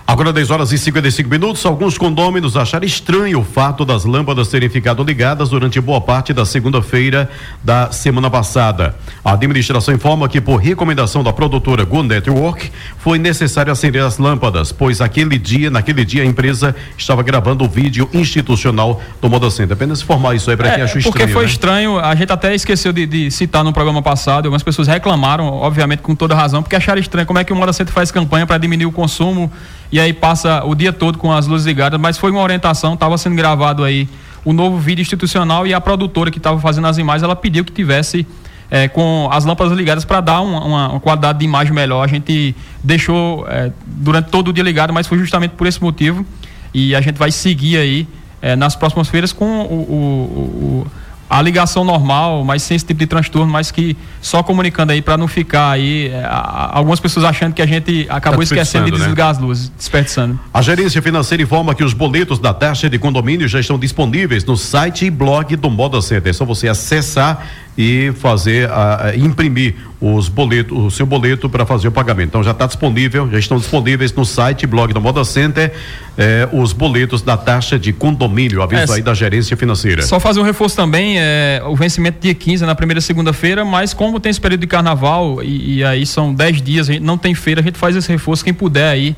Agora 0.09 0.33
10 0.33 0.51
horas 0.51 0.73
e 0.73 0.79
55 0.79 1.29
minutos, 1.29 1.66
alguns 1.66 1.99
condôminos 1.99 2.57
acharam 2.57 2.87
estranho 2.87 3.40
o 3.40 3.44
fato 3.44 3.85
das 3.85 4.07
lâmpadas 4.07 4.49
terem 4.49 4.66
ficado 4.71 5.05
ligadas 5.05 5.51
durante 5.51 5.79
boa 5.83 6.01
parte 6.01 6.33
da 6.33 6.47
segunda-feira 6.47 7.29
da 7.62 7.92
semana 7.92 8.31
passada. 8.31 8.97
A 9.23 9.35
administração 9.35 9.92
informa 9.92 10.27
que 10.27 10.40
por 10.40 10.57
recomendação 10.57 11.23
da 11.23 11.31
produtora 11.31 11.85
Go 11.85 12.03
Network 12.03 12.73
foi 12.97 13.18
necessário 13.18 13.71
acender 13.71 14.03
as 14.03 14.16
lâmpadas, 14.16 14.73
pois 14.73 15.03
aquele 15.03 15.38
dia, 15.38 15.68
naquele 15.71 16.07
dia 16.07 16.23
a 16.23 16.25
empresa 16.25 16.75
estava 16.97 17.23
gravando 17.23 17.66
o 17.66 17.68
vídeo 17.68 18.09
institucional 18.14 19.03
do 19.21 19.29
Moda 19.29 19.51
Center. 19.51 19.75
Apenas 19.75 20.01
informar 20.01 20.35
isso 20.35 20.51
aí 20.51 20.57
para 20.57 20.71
quem 20.71 20.85
achou 20.85 21.01
É, 21.01 21.03
porque 21.03 21.18
estranho. 21.18 21.35
foi 21.35 21.42
né? 21.42 21.51
estranho, 21.51 21.99
a 21.99 22.14
gente 22.14 22.33
até 22.33 22.55
esqueceu 22.55 22.94
de, 22.94 23.05
de 23.05 23.31
citar 23.31 23.62
no 23.62 23.75
programa 23.75 24.01
passado, 24.01 24.47
algumas 24.47 24.62
pessoas 24.62 24.88
reclamaram, 24.88 25.49
obviamente 25.49 26.01
com 26.01 26.14
toda 26.14 26.35
razão, 26.35 26.62
porque 26.62 26.77
acharam 26.77 26.99
estranho 26.99 27.27
como 27.27 27.38
é 27.38 27.44
que 27.44 27.53
o 27.53 27.57
Moda 27.57 27.75
Center 27.75 27.92
faz 27.92 28.11
campanha 28.11 28.47
para 28.47 28.57
diminuir 28.57 28.87
o 28.87 28.92
consumo 28.92 29.53
e 29.90 29.98
aí 30.01 30.12
passa 30.12 30.62
o 30.64 30.74
dia 30.74 30.92
todo 30.92 31.18
com 31.18 31.33
as 31.33 31.46
luzes 31.46 31.66
ligadas, 31.66 31.98
mas 32.01 32.18
foi 32.18 32.31
uma 32.31 32.40
orientação, 32.42 32.94
estava 32.94 33.16
sendo 33.18 33.37
gravado 33.37 33.85
aí 33.85 34.09
o 34.44 34.53
novo 34.53 34.79
vídeo 34.79 35.03
institucional 35.03 35.66
e 35.66 35.74
a 35.74 35.81
produtora 35.81 36.31
que 36.31 36.38
estava 36.38 36.59
fazendo 36.61 36.87
as 36.87 36.98
imagens, 36.98 37.22
ela 37.22 37.37
pediu 37.37 37.64
que 37.64 37.72
tivesse 37.72 38.27
eh, 38.70 38.87
com 38.88 39.29
as 39.33 39.44
lâmpadas 39.44 39.72
ligadas 39.77 40.05
para 40.05 40.20
dar 40.20 40.40
uma, 40.40 40.64
uma- 40.64 40.88
uma 40.90 41.01
qualidade 41.01 41.38
de 41.38 41.44
imagem 41.44 41.72
melhor. 41.72 42.03
A 42.05 42.07
gente 42.07 42.55
deixou 42.85 43.46
eh, 43.48 43.72
durante 43.87 44.27
todo 44.31 44.48
o 44.48 44.53
dia 44.53 44.62
ligado, 44.62 44.92
mas 44.92 45.07
foi 45.07 45.18
justamente 45.18 45.53
por 45.53 45.66
esse 45.66 45.83
motivo 45.83 46.24
e 46.72 46.94
a 46.94 47.01
gente 47.01 47.16
vai 47.16 47.31
seguir 47.33 47.79
aí 47.79 48.07
eh, 48.42 48.55
nas 48.57 48.77
próximas 48.77 49.09
feiras 49.09 49.33
com 49.33 49.44
o- 49.44 49.74
o- 49.74 50.85
o- 50.85 50.87
a 51.31 51.43
ligação 51.43 51.85
normal, 51.85 52.43
mas 52.45 52.62
sem 52.62 52.75
esse 52.75 52.87
tipo 52.87 52.99
de 53.01 53.07
transtorno, 53.07 53.53
mas 53.53 53.71
que 53.71 53.97
só 54.21 54.43
comunicando 54.43 54.93
aí 54.93 55.03
para 55.03 55.17
não 55.17 55.29
ficar 55.29 55.71
aí 55.73 56.11
a- 56.25 56.29
a- 56.29 56.79
algumas 56.79 57.01
pessoas 57.01 57.25
achando 57.27 57.53
que 57.53 57.61
a 57.62 57.67
gente 57.67 58.07
acabou 58.09 58.38
Tá 58.38 58.45
esquecendo 58.45 58.87
de 58.87 58.93
né? 58.93 58.99
desligar 58.99 59.29
as 59.31 59.38
luzes, 59.38 59.71
desperdiçando. 59.77 60.38
A 60.55 60.62
gerência 60.62 61.03
financeira 61.03 61.43
informa 61.43 61.75
que 61.75 61.85
os 61.85 61.93
boletos 61.93 62.38
da 62.38 62.55
taxa 62.55 62.88
de 62.88 62.99
condomínio 62.99 63.47
já 63.47 63.61
estão 63.61 63.79
disponíveis 63.79 64.45
no 64.45 64.57
site 64.57 65.05
e 65.07 65.11
blog 65.11 65.55
do 65.57 65.69
Moda 65.71 66.01
Center. 66.01 66.31
É 66.31 66.33
só 66.33 66.45
você 66.45 66.69
acessar 66.69 67.47
e 67.81 68.12
fazer, 68.17 68.69
a- 68.69 69.07
a- 69.07 69.17
imprimir 69.17 69.77
os 70.01 70.29
boletos, 70.29 70.77
o 70.77 70.91
seu 70.91 71.07
boleto 71.07 71.49
para 71.49 71.64
fazer 71.64 71.87
o 71.87 71.93
pagamento. 71.93 72.31
Então 72.31 72.43
já 72.43 72.51
está 72.51 72.67
disponível, 72.67 73.31
já 73.31 73.38
estão 73.38 73.57
disponíveis 73.57 74.12
no 74.12 74.25
site 74.25 74.67
blog 74.67 74.93
do 74.93 75.01
Moda 75.01 75.25
Center 75.25 75.73
eh, 76.17 76.49
os 76.53 76.73
boletos 76.73 77.23
da 77.23 77.37
taxa 77.37 77.79
de 77.79 77.93
condomínio, 77.93 78.62
aviso 78.62 78.93
É, 78.93 78.97
aí 78.97 79.03
da 79.03 79.14
gerência 79.14 79.57
financeira. 79.57 80.03
Só 80.03 80.19
fazer 80.19 80.41
um 80.41 80.43
reforço 80.43 80.75
também, 80.75 81.19
é, 81.21 81.62
o 81.64 81.77
vencimento 81.77 82.19
dia 82.21 82.35
15 82.35 82.67
na 82.67 82.75
primeira 82.75 83.01
segunda-feira, 83.01 83.64
mas 83.64 83.95
como 83.95 84.19
tem 84.19 84.31
esse 84.31 84.41
período 84.41 84.62
de 84.62 84.67
carnaval 84.67 85.41
e, 85.41 85.77
e 85.79 85.85
aí 85.85 86.05
são 86.05 86.35
10 86.35 86.61
dias, 86.61 86.91
a 86.91 86.93
gente 86.95 87.05
não 87.05 87.17
tem 87.17 87.33
feira, 87.33 87.61
a 87.61 87.64
gente 87.64 87.79
faz 87.79 87.95
esse 87.95 88.09
reforço, 88.11 88.43
quem 88.43 88.53
puder 88.53 88.91
aí, 88.91 89.14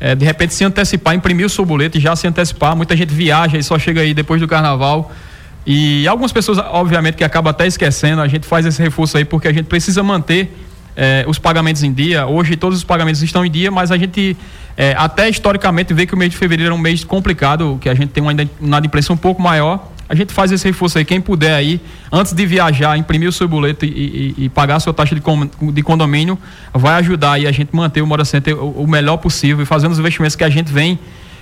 é, 0.00 0.14
de 0.14 0.24
repente 0.24 0.54
se 0.54 0.64
antecipar, 0.64 1.14
imprimir 1.14 1.44
o 1.44 1.50
seu 1.50 1.64
boleto 1.66 1.98
e 1.98 2.00
já 2.00 2.16
se 2.16 2.26
antecipar, 2.26 2.74
muita 2.74 2.96
gente 2.96 3.12
viaja 3.12 3.58
e 3.58 3.62
só 3.62 3.78
chega 3.78 4.00
aí 4.00 4.14
depois 4.14 4.40
do 4.40 4.48
carnaval. 4.48 5.12
E 5.66 6.06
algumas 6.08 6.32
pessoas, 6.32 6.58
obviamente, 6.58 7.16
que 7.16 7.24
acabam 7.24 7.50
até 7.50 7.66
esquecendo, 7.66 8.22
a 8.22 8.28
gente 8.28 8.46
faz 8.46 8.64
esse 8.64 8.82
reforço 8.82 9.18
aí 9.18 9.24
porque 9.24 9.48
a 9.48 9.52
gente 9.52 9.66
precisa 9.66 10.02
manter 10.02 10.50
é, 10.96 11.24
os 11.28 11.38
pagamentos 11.38 11.82
em 11.82 11.92
dia. 11.92 12.26
Hoje 12.26 12.56
todos 12.56 12.78
os 12.78 12.84
pagamentos 12.84 13.22
estão 13.22 13.46
em 13.46 13.50
dia, 13.50 13.70
mas 13.70 13.92
a 13.92 13.96
gente 13.96 14.36
é, 14.76 14.94
até 14.98 15.28
historicamente 15.28 15.94
vê 15.94 16.06
que 16.06 16.14
o 16.14 16.16
mês 16.16 16.32
de 16.32 16.36
fevereiro 16.36 16.72
é 16.72 16.74
um 16.74 16.80
mês 16.80 17.04
complicado, 17.04 17.78
que 17.80 17.88
a 17.88 17.94
gente 17.94 18.10
tem 18.10 18.22
uma 18.22 18.32
inadimplência 18.60 19.12
um 19.12 19.16
pouco 19.16 19.40
maior. 19.40 19.92
A 20.08 20.14
gente 20.14 20.32
faz 20.32 20.50
esse 20.50 20.66
reforço 20.66 20.98
aí, 20.98 21.04
quem 21.04 21.20
puder 21.20 21.54
aí, 21.54 21.80
antes 22.10 22.32
de 22.32 22.46
viajar, 22.46 22.96
imprimir 22.96 23.28
o 23.28 23.32
seu 23.32 23.46
boleto 23.46 23.84
e, 23.84 24.34
e, 24.38 24.44
e 24.44 24.48
pagar 24.48 24.76
a 24.76 24.80
sua 24.80 24.94
taxa 24.94 25.14
de, 25.14 25.20
com, 25.20 25.46
de 25.46 25.82
condomínio, 25.82 26.38
vai 26.72 26.94
ajudar 26.94 27.32
aí 27.32 27.46
a 27.46 27.52
gente 27.52 27.76
manter 27.76 28.00
o 28.00 28.06
Moda 28.06 28.24
Center 28.24 28.56
o, 28.56 28.70
o 28.70 28.86
melhor 28.86 29.18
possível 29.18 29.62
e 29.62 29.66
fazendo 29.66 29.92
os 29.92 29.98
investimentos 29.98 30.34
que 30.34 30.44
a 30.44 30.48
gente 30.48 30.72
vem 30.72 30.98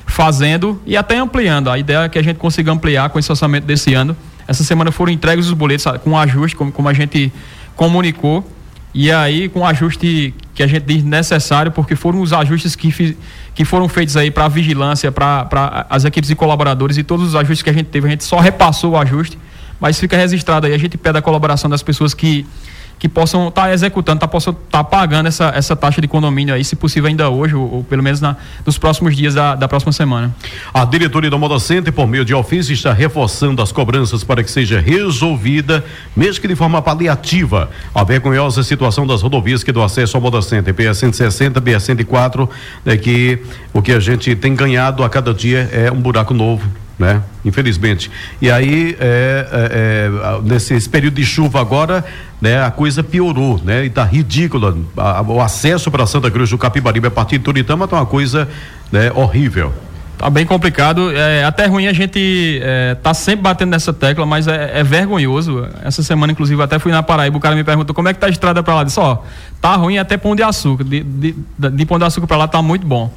fazendo 0.07 0.81
e 0.87 0.97
até 0.97 1.19
ampliando. 1.19 1.69
A 1.69 1.79
ideia 1.79 2.05
é 2.05 2.09
que 2.09 2.19
a 2.19 2.23
gente 2.23 2.37
consiga 2.37 2.73
ampliar 2.73 3.11
com 3.11 3.19
esse 3.19 3.31
orçamento 3.31 3.65
desse 3.65 3.93
ano. 3.93 4.17
Essa 4.49 4.63
semana 4.63 4.93
foram 4.93 5.13
entregues 5.13 5.47
os 5.47 5.53
boletos 5.53 5.85
com 6.03 6.17
ajuste, 6.17 6.57
como, 6.57 6.73
como 6.73 6.89
a 6.89 6.93
gente 6.93 7.33
comunicou. 7.75 8.49
E 8.95 9.13
aí, 9.13 9.49
com 9.49 9.61
o 9.61 9.67
ajuste 9.67 10.33
que 10.55 10.63
a 10.63 10.67
gente 10.67 10.85
diz 10.85 11.05
necessário, 11.05 11.71
porque 11.71 11.95
foram 11.95 12.23
os 12.23 12.33
ajustes 12.33 12.75
que, 12.75 13.15
que 13.55 13.65
foram 13.65 13.89
feitos 13.89 14.17
aí 14.17 14.31
para 14.31 14.47
a 14.47 14.49
vigilância, 14.49 15.13
para 15.13 15.87
as 15.91 16.07
equipes 16.07 16.31
e 16.31 16.35
colaboradores 16.35 16.97
e 16.97 17.03
todos 17.03 17.27
os 17.27 17.35
ajustes 17.35 17.61
que 17.61 17.69
a 17.69 17.75
gente 17.75 17.87
teve, 17.87 18.07
a 18.07 18.11
gente 18.11 18.25
só 18.25 18.39
repassou 18.39 18.93
o 18.93 18.97
ajuste, 18.97 19.39
mas 19.79 20.01
fica 20.01 20.17
registrado 20.17 20.67
aí. 20.67 20.73
A 20.73 20.79
gente 20.79 20.97
pede 20.97 21.19
a 21.19 21.21
colaboração 21.21 21.69
das 21.69 21.83
pessoas 21.83 22.15
que 22.15 22.47
que 22.99 23.09
possam 23.09 23.49
estar 23.49 23.63
tá 23.63 23.73
executando, 23.73 24.21
tá, 24.21 24.29
possam 24.29 24.53
estar 24.53 24.83
tá 24.83 24.85
pagando 24.85 25.27
essa, 25.27 25.53
essa 25.55 25.77
taxa 25.77 26.01
de 26.01 26.09
condomínio 26.09 26.55
aí, 26.55 26.65
se 26.65 26.75
possível 26.75 27.09
ainda 27.09 27.29
hoje, 27.29 27.55
ou, 27.55 27.75
ou 27.77 27.85
pelo 27.85 28.03
menos 28.03 28.21
na, 28.21 28.37
nos 28.65 28.79
próximos 28.79 29.15
dias 29.15 29.35
da, 29.35 29.55
da 29.55 29.69
próxima 29.69 29.93
semana. 29.93 30.35
A 30.73 30.85
diretoria 30.85 31.31
da 31.31 31.37
Moda 31.37 31.59
Center, 31.59 31.93
por 31.93 32.07
meio 32.07 32.25
de 32.25 32.35
ofício, 32.35 32.73
está 32.73 32.93
reforçando 32.93 33.61
as 33.61 33.71
cobranças 33.71 34.25
para 34.25 34.43
que 34.43 34.51
seja 34.51 34.81
resolvida, 34.81 35.85
mesmo 36.17 36.41
que 36.41 36.49
de 36.49 36.57
forma 36.57 36.81
paliativa, 36.81 37.71
a 37.95 38.03
vergonhosa 38.03 38.63
situação 38.63 39.07
das 39.07 39.23
rodovias 39.23 39.63
que 39.63 39.73
do 39.73 39.83
acesso 39.83 40.17
ao 40.17 40.23
Moda 40.23 40.41
Center, 40.41 40.75
BR-160, 40.75 41.61
BR-104, 41.61 42.49
é 42.87 42.97
que 42.97 43.39
o 43.73 43.83
que 43.83 43.93
a 43.93 44.01
gente 44.01 44.35
tem 44.35 44.55
ganhado 44.55 45.05
a 45.05 45.11
cada 45.11 45.35
dia 45.35 45.69
é 45.73 45.93
um 45.93 46.01
buraco 46.01 46.33
novo 46.33 46.86
né? 46.99 47.23
Infelizmente. 47.45 48.11
E 48.41 48.51
aí, 48.51 48.97
é, 48.99 49.47
é, 49.53 50.11
é, 50.11 50.43
nesse 50.43 50.89
período 50.89 51.15
de 51.15 51.25
chuva 51.25 51.61
agora, 51.61 52.05
né, 52.41 52.63
a 52.63 52.71
coisa 52.71 53.03
piorou, 53.03 53.61
né? 53.63 53.85
E 53.85 53.91
tá 53.91 54.05
ridícula. 54.05 54.77
A, 54.97 55.23
o 55.23 55.41
acesso 55.41 55.91
para 55.91 56.07
Santa 56.07 56.31
Cruz 56.31 56.51
do 56.51 56.59
Capibaribe 56.59 57.07
a 57.07 57.11
partir 57.11 57.39
de 57.39 57.45
Turitama 57.45 57.87
tá 57.87 57.97
uma 57.97 58.07
coisa 58.07 58.49
né, 58.91 59.11
horrível. 59.15 59.73
Tá 60.19 60.31
bem 60.31 60.47
complicado. 60.47 61.13
É 61.13 61.45
até 61.45 61.67
ruim 61.67 61.87
a 61.87 61.93
gente 61.93 62.59
é, 62.63 62.95
tá 62.95 63.13
sempre 63.13 63.43
batendo 63.43 63.71
nessa 63.71 63.93
tecla, 63.93 64.25
mas 64.25 64.49
é, 64.49 64.81
é, 64.81 64.83
vergonhoso. 64.83 65.69
Essa 65.83 66.03
semana, 66.03 66.33
inclusive, 66.33 66.61
até 66.63 66.79
fui 66.79 66.91
na 66.91 67.03
Paraíba, 67.03 67.37
o 67.37 67.41
cara 67.41 67.55
me 67.55 67.63
perguntou 67.63 67.95
como 67.95 68.09
é 68.09 68.15
que 68.15 68.21
tá 68.21 68.27
a 68.27 68.31
estrada 68.31 68.63
para 68.63 68.77
lá. 68.77 68.85
Disse, 68.85 68.99
ó, 68.99 69.19
tá 69.61 69.77
ruim 69.77 69.99
até 69.99 70.17
Pão 70.17 70.35
de 70.35 70.43
Açúcar. 70.43 70.85
De, 70.85 71.03
de, 71.03 71.35
de 71.71 71.87
Pão 71.87 71.99
de 71.99 72.05
Açúcar 72.05 72.27
para 72.27 72.37
lá 72.39 72.49
tá 72.49 72.63
muito 72.63 72.87
bom. 72.87 73.13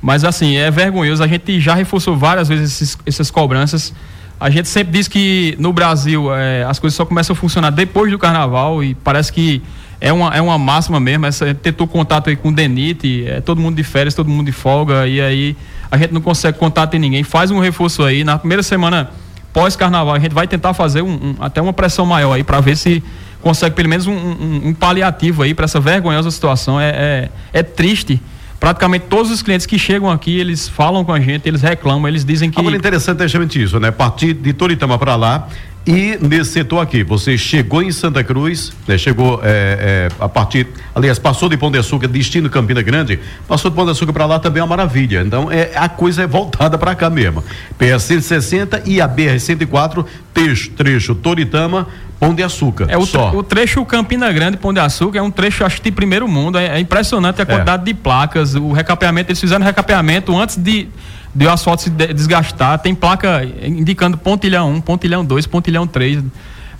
Mas 0.00 0.24
assim, 0.24 0.56
é 0.56 0.70
vergonhoso. 0.70 1.22
A 1.22 1.26
gente 1.26 1.60
já 1.60 1.74
reforçou 1.74 2.16
várias 2.16 2.48
vezes 2.48 2.80
esses, 2.80 2.98
essas 3.04 3.30
cobranças. 3.30 3.92
A 4.38 4.48
gente 4.48 4.68
sempre 4.68 4.92
diz 4.92 5.06
que 5.06 5.54
no 5.58 5.72
Brasil 5.72 6.34
é, 6.34 6.64
as 6.64 6.78
coisas 6.78 6.96
só 6.96 7.04
começam 7.04 7.34
a 7.34 7.36
funcionar 7.36 7.70
depois 7.70 8.10
do 8.10 8.18
carnaval 8.18 8.82
e 8.82 8.94
parece 8.94 9.30
que 9.30 9.62
é 10.00 10.10
uma, 10.10 10.34
é 10.34 10.40
uma 10.40 10.56
máxima 10.56 10.98
mesmo. 10.98 11.26
Essa, 11.26 11.54
tentou 11.54 11.86
contato 11.86 12.30
aí 12.30 12.36
com 12.36 12.48
o 12.48 12.52
Denite, 12.52 13.26
é 13.28 13.42
todo 13.42 13.60
mundo 13.60 13.76
de 13.76 13.84
férias, 13.84 14.14
todo 14.14 14.30
mundo 14.30 14.46
de 14.46 14.52
folga, 14.52 15.06
e 15.06 15.20
aí 15.20 15.56
a 15.90 15.98
gente 15.98 16.14
não 16.14 16.22
consegue 16.22 16.56
contato 16.56 16.94
em 16.94 16.98
ninguém. 16.98 17.22
Faz 17.22 17.50
um 17.50 17.58
reforço 17.58 18.02
aí. 18.02 18.24
Na 18.24 18.38
primeira 18.38 18.62
semana 18.62 19.10
pós-carnaval, 19.52 20.14
a 20.14 20.18
gente 20.18 20.32
vai 20.32 20.46
tentar 20.46 20.72
fazer 20.72 21.02
um, 21.02 21.12
um, 21.12 21.34
até 21.40 21.60
uma 21.60 21.74
pressão 21.74 22.06
maior 22.06 22.32
aí 22.32 22.42
para 22.42 22.60
ver 22.60 22.76
se 22.76 23.02
consegue 23.42 23.74
pelo 23.74 23.90
menos 23.90 24.06
um, 24.06 24.14
um 24.68 24.72
paliativo 24.72 25.42
aí 25.42 25.52
para 25.52 25.66
essa 25.66 25.80
vergonhosa 25.80 26.30
situação. 26.30 26.80
É, 26.80 26.88
é, 26.88 27.28
é 27.52 27.62
triste 27.62 28.22
praticamente 28.60 29.06
todos 29.08 29.32
os 29.32 29.42
clientes 29.42 29.66
que 29.66 29.78
chegam 29.78 30.10
aqui, 30.10 30.38
eles 30.38 30.68
falam 30.68 31.04
com 31.04 31.12
a 31.12 31.18
gente, 31.18 31.48
eles 31.48 31.62
reclamam, 31.62 32.06
eles 32.06 32.24
dizem 32.24 32.50
que. 32.50 32.60
Agora 32.60 32.76
interessante 32.76 33.20
é 33.20 33.22
justamente 33.22 33.60
isso, 33.60 33.80
né? 33.80 33.90
Partir 33.90 34.34
de 34.34 34.52
Toritama 34.52 34.98
para 34.98 35.16
lá 35.16 35.48
e 35.86 36.18
nesse 36.20 36.52
setor 36.52 36.80
aqui, 36.80 37.02
você 37.02 37.38
chegou 37.38 37.82
em 37.82 37.90
Santa 37.90 38.22
Cruz, 38.22 38.70
né? 38.86 38.98
chegou 38.98 39.40
é, 39.42 40.08
é, 40.10 40.22
a 40.22 40.28
partir, 40.28 40.66
aliás, 40.94 41.18
passou 41.18 41.48
de 41.48 41.56
Pão 41.56 41.70
de 41.70 41.78
Açúcar, 41.78 42.06
destino 42.06 42.50
Campina 42.50 42.82
Grande, 42.82 43.18
passou 43.48 43.70
de 43.70 43.76
Pão 43.76 43.86
de 43.86 43.92
Açúcar 43.92 44.12
para 44.12 44.26
lá 44.26 44.38
também 44.38 44.60
é 44.60 44.62
uma 44.62 44.76
maravilha. 44.76 45.22
Então, 45.22 45.50
é, 45.50 45.72
a 45.74 45.88
coisa 45.88 46.22
é 46.22 46.26
voltada 46.26 46.76
para 46.76 46.94
cá 46.94 47.08
mesmo. 47.08 47.42
PS 47.78 48.02
160 48.04 48.82
e 48.84 49.00
a 49.00 49.08
BR 49.08 49.38
104, 49.38 50.04
trecho, 50.34 50.70
trecho 50.72 51.14
Toritama, 51.14 51.88
Pão 52.20 52.34
de 52.34 52.42
Açúcar. 52.42 52.86
É 52.88 52.98
o, 52.98 53.06
só. 53.06 53.32
o 53.34 53.42
trecho 53.42 53.84
Campina 53.86 54.30
Grande, 54.30 54.58
Pão 54.58 54.72
de 54.72 54.78
Açúcar, 54.78 55.18
é 55.18 55.22
um 55.22 55.30
trecho, 55.30 55.64
acho 55.64 55.76
que 55.76 55.84
de 55.84 55.90
primeiro 55.90 56.28
mundo. 56.28 56.58
É, 56.58 56.76
é 56.76 56.78
impressionante 56.78 57.40
a 57.40 57.42
é. 57.42 57.46
quantidade 57.46 57.82
de 57.82 57.94
placas, 57.94 58.54
o 58.54 58.72
recapeamento, 58.72 59.30
eles 59.30 59.40
fizeram 59.40 59.64
recapeamento 59.64 60.36
antes 60.36 60.56
de 60.56 60.88
de 61.34 61.46
o 61.46 61.50
asfalto 61.50 61.82
se 61.82 61.90
desgastar. 61.90 62.78
Tem 62.78 62.94
placa 62.94 63.42
indicando 63.62 64.18
pontilhão 64.18 64.72
1, 64.74 64.80
pontilhão 64.80 65.24
2, 65.24 65.46
pontilhão 65.46 65.86
3. 65.86 66.24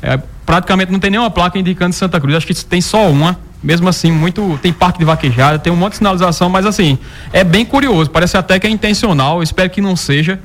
É, 0.02 0.18
praticamente 0.44 0.90
não 0.90 0.98
tem 0.98 1.10
nenhuma 1.10 1.30
placa 1.30 1.58
indicando 1.58 1.94
Santa 1.94 2.20
Cruz. 2.20 2.36
Acho 2.36 2.46
que 2.46 2.64
tem 2.64 2.80
só 2.80 3.08
uma. 3.08 3.38
Mesmo 3.62 3.88
assim, 3.88 4.10
muito. 4.10 4.58
Tem 4.62 4.72
parque 4.72 4.98
de 4.98 5.04
vaquejada, 5.04 5.58
tem 5.58 5.72
um 5.72 5.76
monte 5.76 5.92
de 5.92 5.98
sinalização, 5.98 6.48
mas 6.48 6.64
assim, 6.64 6.98
é 7.32 7.44
bem 7.44 7.64
curioso. 7.64 8.10
Parece 8.10 8.36
até 8.36 8.58
que 8.58 8.66
é 8.66 8.70
intencional. 8.70 9.42
Espero 9.42 9.68
que 9.70 9.80
não 9.80 9.94
seja. 9.94 10.40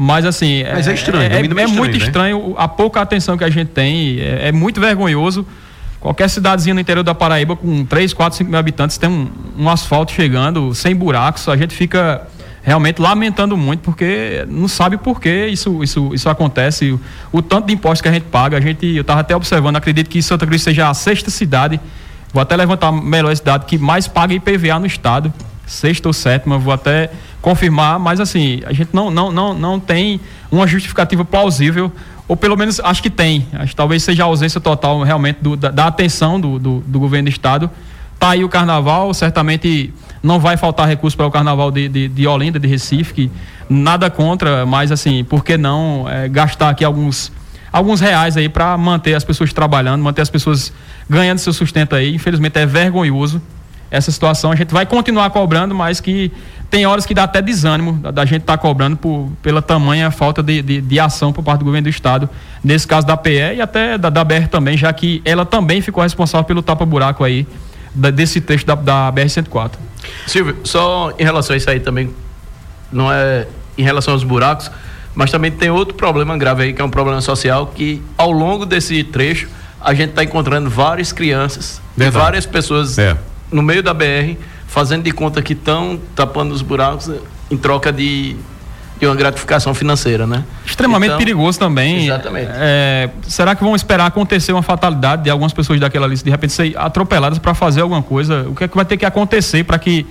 Mas 0.00 0.24
assim. 0.24 0.62
Mas 0.72 0.86
é, 0.86 0.92
é 0.92 0.94
estranho, 0.94 1.22
é, 1.22 1.34
é, 1.34 1.38
é 1.38 1.42
estranho, 1.42 1.70
muito 1.70 1.98
né? 1.98 2.04
estranho 2.04 2.54
a 2.56 2.68
pouca 2.68 3.00
atenção 3.00 3.36
que 3.36 3.42
a 3.42 3.50
gente 3.50 3.70
tem. 3.70 4.20
É, 4.20 4.48
é, 4.48 4.52
muito 4.52 4.80
vergonhoso. 4.80 5.44
Qualquer 5.98 6.30
cidadezinha 6.30 6.72
no 6.72 6.80
interior 6.80 7.02
da 7.02 7.12
Paraíba, 7.12 7.56
com 7.56 7.84
3, 7.84 8.14
4, 8.14 8.38
5 8.38 8.48
mil 8.48 8.60
habitantes, 8.60 8.96
tem 8.96 9.10
um, 9.10 9.28
um 9.58 9.68
asfalto 9.68 10.12
chegando, 10.12 10.72
sem 10.72 10.94
buracos. 10.94 11.48
A 11.48 11.56
gente 11.56 11.74
fica 11.74 12.24
realmente 12.62 13.02
lamentando 13.02 13.56
muito, 13.56 13.80
porque 13.80 14.46
não 14.48 14.68
sabe 14.68 14.96
por 14.96 15.20
que 15.20 15.46
isso, 15.48 15.82
isso, 15.82 16.14
isso 16.14 16.28
acontece. 16.28 16.92
O, 16.92 17.00
o, 17.32 17.42
tanto 17.42 17.66
de 17.66 17.74
impostos 17.74 18.00
que 18.00 18.08
a 18.08 18.12
gente 18.12 18.26
paga, 18.26 18.56
a 18.56 18.60
gente, 18.60 18.86
eu 18.86 19.00
estava 19.00 19.22
até 19.22 19.34
observando, 19.34 19.74
acredito 19.74 20.08
que 20.08 20.22
Santa 20.22 20.46
Cruz 20.46 20.62
seja 20.62 20.88
a 20.88 20.94
sexta 20.94 21.28
cidade, 21.28 21.80
vou 22.32 22.40
até 22.40 22.54
levantar 22.54 22.92
melhor 22.92 23.32
a 23.32 23.36
cidade 23.36 23.66
que 23.66 23.76
mais 23.76 24.06
paga 24.06 24.32
IPVA 24.32 24.78
no 24.78 24.86
estado, 24.86 25.32
sexta 25.66 26.08
ou 26.08 26.12
sétima, 26.12 26.56
vou 26.56 26.72
até 26.72 27.10
confirmar, 27.48 27.98
mas 27.98 28.20
assim, 28.20 28.60
a 28.66 28.74
gente 28.74 28.90
não, 28.92 29.10
não, 29.10 29.32
não, 29.32 29.54
não 29.54 29.80
tem 29.80 30.20
uma 30.50 30.66
justificativa 30.66 31.24
plausível, 31.24 31.90
ou 32.28 32.36
pelo 32.36 32.58
menos 32.58 32.78
acho 32.80 33.02
que 33.02 33.08
tem, 33.08 33.46
acho 33.54 33.70
que 33.70 33.76
talvez 33.76 34.02
seja 34.02 34.22
a 34.22 34.26
ausência 34.26 34.60
total 34.60 35.02
realmente 35.02 35.38
do, 35.40 35.56
da, 35.56 35.70
da, 35.70 35.86
atenção 35.86 36.38
do, 36.38 36.58
do, 36.58 36.84
do 36.86 37.00
governo 37.00 37.24
do 37.24 37.32
estado. 37.32 37.70
Tá 38.18 38.30
aí 38.30 38.44
o 38.44 38.50
carnaval, 38.50 39.14
certamente 39.14 39.94
não 40.22 40.38
vai 40.38 40.58
faltar 40.58 40.86
recurso 40.86 41.16
para 41.16 41.26
o 41.26 41.30
carnaval 41.30 41.70
de, 41.70 41.88
de, 41.88 42.08
de, 42.08 42.26
Olinda, 42.26 42.60
de 42.60 42.68
Recife, 42.68 43.14
que 43.14 43.30
nada 43.66 44.10
contra, 44.10 44.66
mas 44.66 44.92
assim, 44.92 45.24
por 45.24 45.42
que 45.42 45.56
não 45.56 46.06
é, 46.06 46.28
gastar 46.28 46.68
aqui 46.68 46.84
alguns, 46.84 47.32
alguns 47.72 47.98
reais 47.98 48.36
aí 48.36 48.50
para 48.50 48.76
manter 48.76 49.14
as 49.14 49.24
pessoas 49.24 49.54
trabalhando, 49.54 50.02
manter 50.02 50.20
as 50.20 50.28
pessoas 50.28 50.70
ganhando 51.08 51.38
seu 51.38 51.54
sustento 51.54 51.96
aí. 51.96 52.14
Infelizmente 52.14 52.58
é 52.58 52.66
vergonhoso 52.66 53.40
essa 53.90 54.10
situação. 54.10 54.52
A 54.52 54.56
gente 54.56 54.72
vai 54.72 54.86
continuar 54.86 55.30
cobrando, 55.30 55.74
mas 55.74 56.00
que 56.00 56.30
tem 56.70 56.86
horas 56.86 57.06
que 57.06 57.14
dá 57.14 57.24
até 57.24 57.40
desânimo 57.40 57.94
da, 57.94 58.10
da 58.10 58.24
gente 58.24 58.42
estar 58.42 58.56
tá 58.56 58.58
cobrando 58.58 58.96
por, 58.96 59.30
pela 59.42 59.62
tamanha 59.62 60.10
falta 60.10 60.42
de, 60.42 60.60
de, 60.60 60.80
de, 60.80 61.00
ação 61.00 61.32
por 61.32 61.42
parte 61.42 61.60
do 61.60 61.64
governo 61.64 61.84
do 61.84 61.90
estado, 61.90 62.28
nesse 62.62 62.86
caso 62.86 63.06
da 63.06 63.16
PE 63.16 63.56
e 63.56 63.60
até 63.60 63.96
da, 63.96 64.10
da 64.10 64.22
BR 64.22 64.46
também, 64.50 64.76
já 64.76 64.92
que 64.92 65.22
ela 65.24 65.44
também 65.46 65.80
ficou 65.80 66.02
responsável 66.02 66.44
pelo 66.44 66.62
tapa-buraco 66.62 67.24
aí 67.24 67.46
da, 67.94 68.10
desse 68.10 68.40
trecho 68.40 68.66
da, 68.66 68.74
da 68.74 69.12
BR-104. 69.12 69.72
Silvio, 70.26 70.56
só 70.64 71.12
em 71.18 71.24
relação 71.24 71.54
a 71.54 71.56
isso 71.56 71.70
aí 71.70 71.80
também, 71.80 72.10
não 72.92 73.10
é 73.10 73.46
em 73.76 73.82
relação 73.82 74.12
aos 74.12 74.24
buracos, 74.24 74.70
mas 75.14 75.30
também 75.30 75.50
tem 75.50 75.70
outro 75.70 75.94
problema 75.94 76.36
grave 76.36 76.64
aí, 76.64 76.72
que 76.72 76.82
é 76.82 76.84
um 76.84 76.90
problema 76.90 77.20
social, 77.20 77.68
que 77.74 78.02
ao 78.16 78.30
longo 78.30 78.66
desse 78.66 79.02
trecho 79.02 79.48
a 79.80 79.94
gente 79.94 80.10
está 80.10 80.24
encontrando 80.24 80.68
várias 80.68 81.12
crianças 81.12 81.80
várias 82.10 82.46
pessoas 82.46 82.98
é. 82.98 83.16
No 83.50 83.62
meio 83.62 83.82
da 83.82 83.94
BR 83.94 84.36
fazendo 84.66 85.04
de 85.04 85.12
conta 85.12 85.40
que 85.42 85.54
estão 85.54 85.98
tapando 86.14 86.54
os 86.54 86.62
buracos 86.62 87.10
em 87.50 87.56
troca 87.56 87.92
de 87.92 88.36
de 88.98 89.06
uma 89.06 89.14
gratificação 89.14 89.72
financeira, 89.74 90.26
né? 90.26 90.44
Extremamente 90.66 91.10
então, 91.10 91.18
perigoso 91.18 91.58
também. 91.58 92.06
Exatamente. 92.06 92.50
É, 92.52 93.08
será 93.22 93.54
que 93.54 93.62
vão 93.62 93.76
esperar 93.76 94.06
acontecer 94.06 94.52
uma 94.52 94.62
fatalidade 94.62 95.22
de 95.22 95.30
algumas 95.30 95.52
pessoas 95.52 95.78
daquela 95.78 96.06
lista 96.06 96.24
de 96.24 96.30
repente 96.30 96.52
ser 96.52 96.76
atropeladas 96.76 97.38
para 97.38 97.54
fazer 97.54 97.80
alguma 97.80 98.02
coisa? 98.02 98.46
O 98.48 98.54
que 98.54 98.64
é 98.64 98.68
que 98.68 98.74
vai 98.74 98.84
ter 98.84 98.96
que 98.96 99.06
acontecer 99.06 99.62
para 99.64 99.78
que 99.78 100.04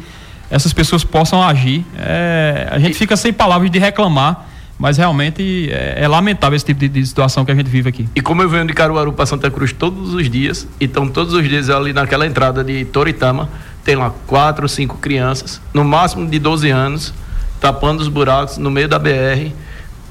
essas 0.50 0.72
pessoas 0.72 1.04
possam 1.04 1.44
agir? 1.44 1.86
É, 1.98 2.70
a 2.72 2.80
gente 2.80 2.94
e... 2.94 2.98
fica 2.98 3.18
sem 3.18 3.34
palavras 3.34 3.70
de 3.70 3.78
reclamar. 3.78 4.48
Mas 4.78 4.98
realmente 4.98 5.70
é, 5.72 6.04
é 6.04 6.08
lamentável 6.08 6.56
esse 6.56 6.66
tipo 6.66 6.80
de, 6.80 6.88
de, 6.88 7.06
situação 7.06 7.44
que 7.44 7.52
a 7.52 7.56
gente 7.56 7.70
vive 7.70 7.90
aqui. 7.90 8.08
E 8.16 8.22
como 8.22 8.44
eu 8.44 8.50
venho 8.50 8.66
de 8.66 8.74
Caruaru 8.74 9.12
para 9.12 9.26
Santa 9.26 9.50
Cruz 9.50 9.74
todos 9.74 10.14
os 10.14 10.30
dias, 10.30 10.68
então 10.80 11.08
todos 11.08 11.34
os 11.34 11.48
dias 11.48 11.70
ali 11.70 11.94
naquela 11.94 12.28
entrada 12.28 12.64
de 12.64 12.86
Toritama, 12.86 13.50
tem 13.84 13.96
lá 13.96 14.14
quatro, 14.28 14.68
cinco 14.70 14.98
crianças, 14.98 15.62
no 15.74 15.84
máximo 15.84 16.28
de 16.28 16.38
12 16.38 16.70
anos, 16.70 17.14
tapando 17.60 18.02
os 18.02 18.08
buracos 18.08 18.58
no 18.58 18.70
meio 18.70 18.88
da 18.88 19.00
BR, 19.00 19.52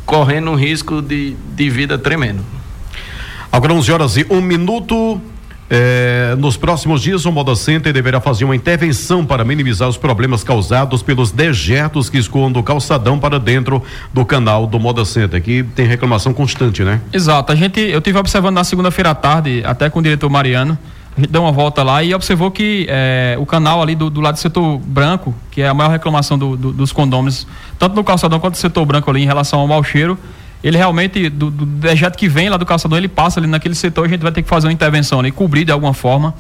correndo 0.04 0.50
um 0.50 0.54
risco 0.54 1.00
de, 1.00 1.36
de 1.54 1.70
vida 1.70 1.96
tremendo. 1.96 2.42
Agora 3.52 3.72
11 3.72 3.92
horas 3.92 4.16
e 4.16 4.26
um 4.28 4.40
minuto. 4.40 5.20
É, 5.68 6.36
nos 6.38 6.56
próximos 6.56 7.02
dias, 7.02 7.24
o 7.24 7.32
Moda 7.32 7.56
Center 7.56 7.92
deverá 7.92 8.20
fazer 8.20 8.44
uma 8.44 8.54
intervenção 8.54 9.24
para 9.24 9.44
minimizar 9.44 9.88
os 9.88 9.96
problemas 9.96 10.44
causados 10.44 11.02
pelos 11.02 11.32
dejetos 11.32 12.08
que 12.08 12.18
escoam 12.18 12.52
do 12.52 12.62
calçadão 12.62 13.18
para 13.18 13.38
dentro 13.38 13.82
do 14.12 14.24
canal 14.24 14.66
do 14.66 14.78
Moda 14.78 15.04
Center, 15.04 15.42
que 15.42 15.64
tem 15.74 15.86
reclamação 15.86 16.32
constante, 16.32 16.84
né? 16.84 17.00
Exato. 17.12 17.52
A 17.52 17.56
gente, 17.56 17.80
eu 17.80 18.00
tive 18.00 18.18
observando 18.18 18.54
na 18.54 18.64
segunda-feira 18.64 19.10
à 19.10 19.14
tarde, 19.14 19.62
até 19.64 19.90
com 19.90 19.98
o 19.98 20.02
diretor 20.02 20.30
Mariano, 20.30 20.78
a 21.16 21.20
gente 21.20 21.30
deu 21.30 21.42
uma 21.42 21.52
volta 21.52 21.82
lá 21.82 22.04
e 22.04 22.14
observou 22.14 22.50
que 22.50 22.86
é, 22.90 23.36
o 23.40 23.46
canal 23.46 23.80
ali 23.82 23.94
do, 23.94 24.10
do, 24.10 24.20
lado 24.20 24.34
do 24.34 24.40
setor 24.40 24.78
branco, 24.78 25.34
que 25.50 25.62
é 25.62 25.68
a 25.68 25.72
maior 25.72 25.90
reclamação 25.90 26.38
do, 26.38 26.56
do, 26.56 26.72
dos 26.72 26.92
condôminos, 26.92 27.46
tanto 27.78 27.96
no 27.96 28.04
calçadão 28.04 28.38
quanto 28.38 28.54
no 28.54 28.60
setor 28.60 28.84
branco 28.84 29.10
ali 29.10 29.22
em 29.22 29.26
relação 29.26 29.60
ao 29.60 29.66
mau 29.66 29.82
cheiro, 29.82 30.18
ele 30.62 30.76
realmente, 30.76 31.28
do, 31.28 31.50
do 31.50 31.66
dejeto 31.66 32.16
que 32.16 32.28
vem 32.28 32.48
lá 32.48 32.56
do 32.56 32.66
calçadão, 32.66 32.98
ele 32.98 33.08
passa 33.08 33.38
ali 33.38 33.46
naquele 33.46 33.74
setor, 33.74 34.06
a 34.06 34.08
gente 34.08 34.22
vai 34.22 34.32
ter 34.32 34.42
que 34.42 34.48
fazer 34.48 34.66
uma 34.66 34.72
intervenção 34.72 35.20
ali, 35.20 35.30
cobrir 35.30 35.64
de 35.64 35.72
alguma 35.72 35.94
forma, 35.94 36.34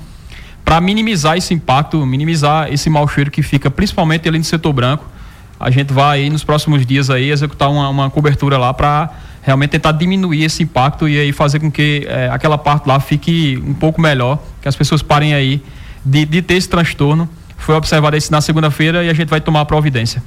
para 0.64 0.80
minimizar 0.80 1.36
esse 1.36 1.54
impacto, 1.54 2.04
minimizar 2.04 2.72
esse 2.72 2.90
mau 2.90 3.06
cheiro 3.06 3.30
que 3.30 3.42
fica 3.42 3.70
principalmente 3.70 4.28
ali 4.28 4.38
no 4.38 4.44
setor 4.44 4.72
branco. 4.72 5.04
A 5.60 5.70
gente 5.70 5.92
vai 5.92 6.22
aí 6.22 6.30
nos 6.30 6.42
próximos 6.42 6.84
dias 6.84 7.08
aí 7.08 7.30
executar 7.30 7.70
uma, 7.70 7.88
uma 7.88 8.10
cobertura 8.10 8.58
lá 8.58 8.74
para 8.74 9.10
realmente 9.42 9.70
tentar 9.70 9.92
diminuir 9.92 10.42
esse 10.42 10.64
impacto 10.64 11.08
e 11.08 11.18
aí 11.18 11.32
fazer 11.32 11.60
com 11.60 11.70
que 11.70 12.04
é, 12.08 12.28
aquela 12.32 12.58
parte 12.58 12.86
lá 12.88 12.98
fique 12.98 13.62
um 13.64 13.74
pouco 13.74 14.00
melhor, 14.00 14.42
que 14.60 14.66
as 14.66 14.74
pessoas 14.74 15.02
parem 15.02 15.34
aí 15.34 15.62
de, 16.04 16.24
de 16.24 16.42
ter 16.42 16.54
esse 16.54 16.68
transtorno. 16.68 17.28
Foi 17.56 17.76
observado 17.76 18.16
isso 18.16 18.32
na 18.32 18.40
segunda-feira 18.40 19.04
e 19.04 19.08
a 19.08 19.14
gente 19.14 19.28
vai 19.28 19.40
tomar 19.40 19.64
providência. 19.64 20.20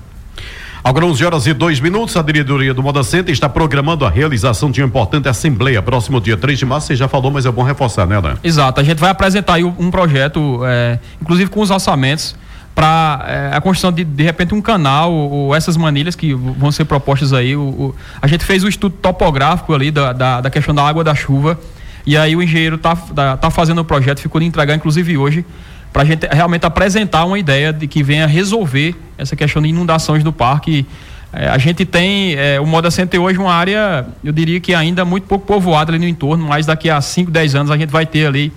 Agora 0.81 1.05
11 1.05 1.25
horas 1.25 1.47
e 1.47 1.53
dois 1.53 1.79
minutos, 1.79 2.15
a 2.15 2.21
diretoria 2.21 2.73
do 2.73 2.81
Moda 2.81 3.03
Center 3.03 3.33
está 3.33 3.49
programando 3.49 4.05
a 4.05 4.09
realização 4.09 4.71
de 4.71 4.81
uma 4.81 4.87
importante 4.87 5.27
assembleia 5.27 5.81
próximo 5.81 6.21
dia 6.21 6.37
3 6.37 6.57
de 6.57 6.65
março. 6.65 6.87
Você 6.87 6.95
já 6.95 7.07
falou, 7.07 7.31
mas 7.31 7.45
é 7.45 7.51
bom 7.51 7.63
reforçar, 7.63 8.07
né, 8.07 8.17
Ana? 8.17 8.39
Exato. 8.41 8.79
A 8.79 8.83
gente 8.83 8.97
vai 8.97 9.09
apresentar 9.09 9.55
aí 9.55 9.63
um 9.63 9.91
projeto, 9.91 10.61
é, 10.65 10.97
inclusive 11.21 11.49
com 11.49 11.59
os 11.59 11.69
orçamentos, 11.69 12.33
para 12.73 13.25
é, 13.27 13.55
a 13.57 13.59
construção 13.59 13.91
de, 13.91 14.05
de 14.05 14.23
repente, 14.23 14.55
um 14.55 14.61
canal 14.61 15.11
ou, 15.11 15.53
essas 15.53 15.75
manilhas 15.75 16.15
que 16.15 16.33
vão 16.33 16.71
ser 16.71 16.85
propostas 16.85 17.33
aí. 17.33 17.57
O, 17.57 17.61
o, 17.61 17.95
a 18.21 18.27
gente 18.27 18.45
fez 18.45 18.63
o 18.63 18.69
estudo 18.69 18.95
topográfico 19.01 19.73
ali 19.73 19.91
da, 19.91 20.13
da, 20.13 20.41
da, 20.41 20.49
questão 20.49 20.73
da 20.73 20.87
água 20.87 21.03
da 21.03 21.13
chuva. 21.13 21.59
E 22.05 22.15
aí 22.15 22.37
o 22.37 22.41
engenheiro 22.41 22.77
está 22.77 22.95
tá 23.35 23.51
fazendo 23.51 23.79
o 23.79 23.85
projeto, 23.85 24.21
ficou 24.21 24.39
de 24.39 24.47
entregar, 24.47 24.73
inclusive 24.75 25.17
hoje, 25.17 25.45
para 25.91 26.03
a 26.03 26.05
gente 26.05 26.27
realmente 26.27 26.65
apresentar 26.65 27.25
uma 27.25 27.37
ideia 27.37 27.73
de 27.73 27.87
que 27.87 28.03
venha 28.03 28.27
resolver 28.27 28.95
essa 29.17 29.35
questão 29.35 29.61
de 29.61 29.69
inundações 29.69 30.23
do 30.23 30.31
parque. 30.31 30.85
É, 31.31 31.47
a 31.47 31.57
gente 31.57 31.85
tem 31.85 32.35
é, 32.35 32.59
o 32.59 32.65
Moda 32.65 32.89
Center 32.89 33.21
hoje 33.21 33.37
uma 33.37 33.53
área, 33.53 34.05
eu 34.23 34.31
diria 34.31 34.59
que 34.59 34.73
ainda 34.73 35.05
muito 35.05 35.27
pouco 35.27 35.45
povoada 35.45 35.91
ali 35.91 35.99
no 35.99 36.07
entorno, 36.07 36.47
mas 36.47 36.65
daqui 36.65 36.89
a 36.89 36.99
5, 36.99 37.29
10 37.29 37.55
anos 37.55 37.71
a 37.71 37.77
gente 37.77 37.89
vai 37.89 38.05
ter 38.05 38.25
ali 38.25 38.51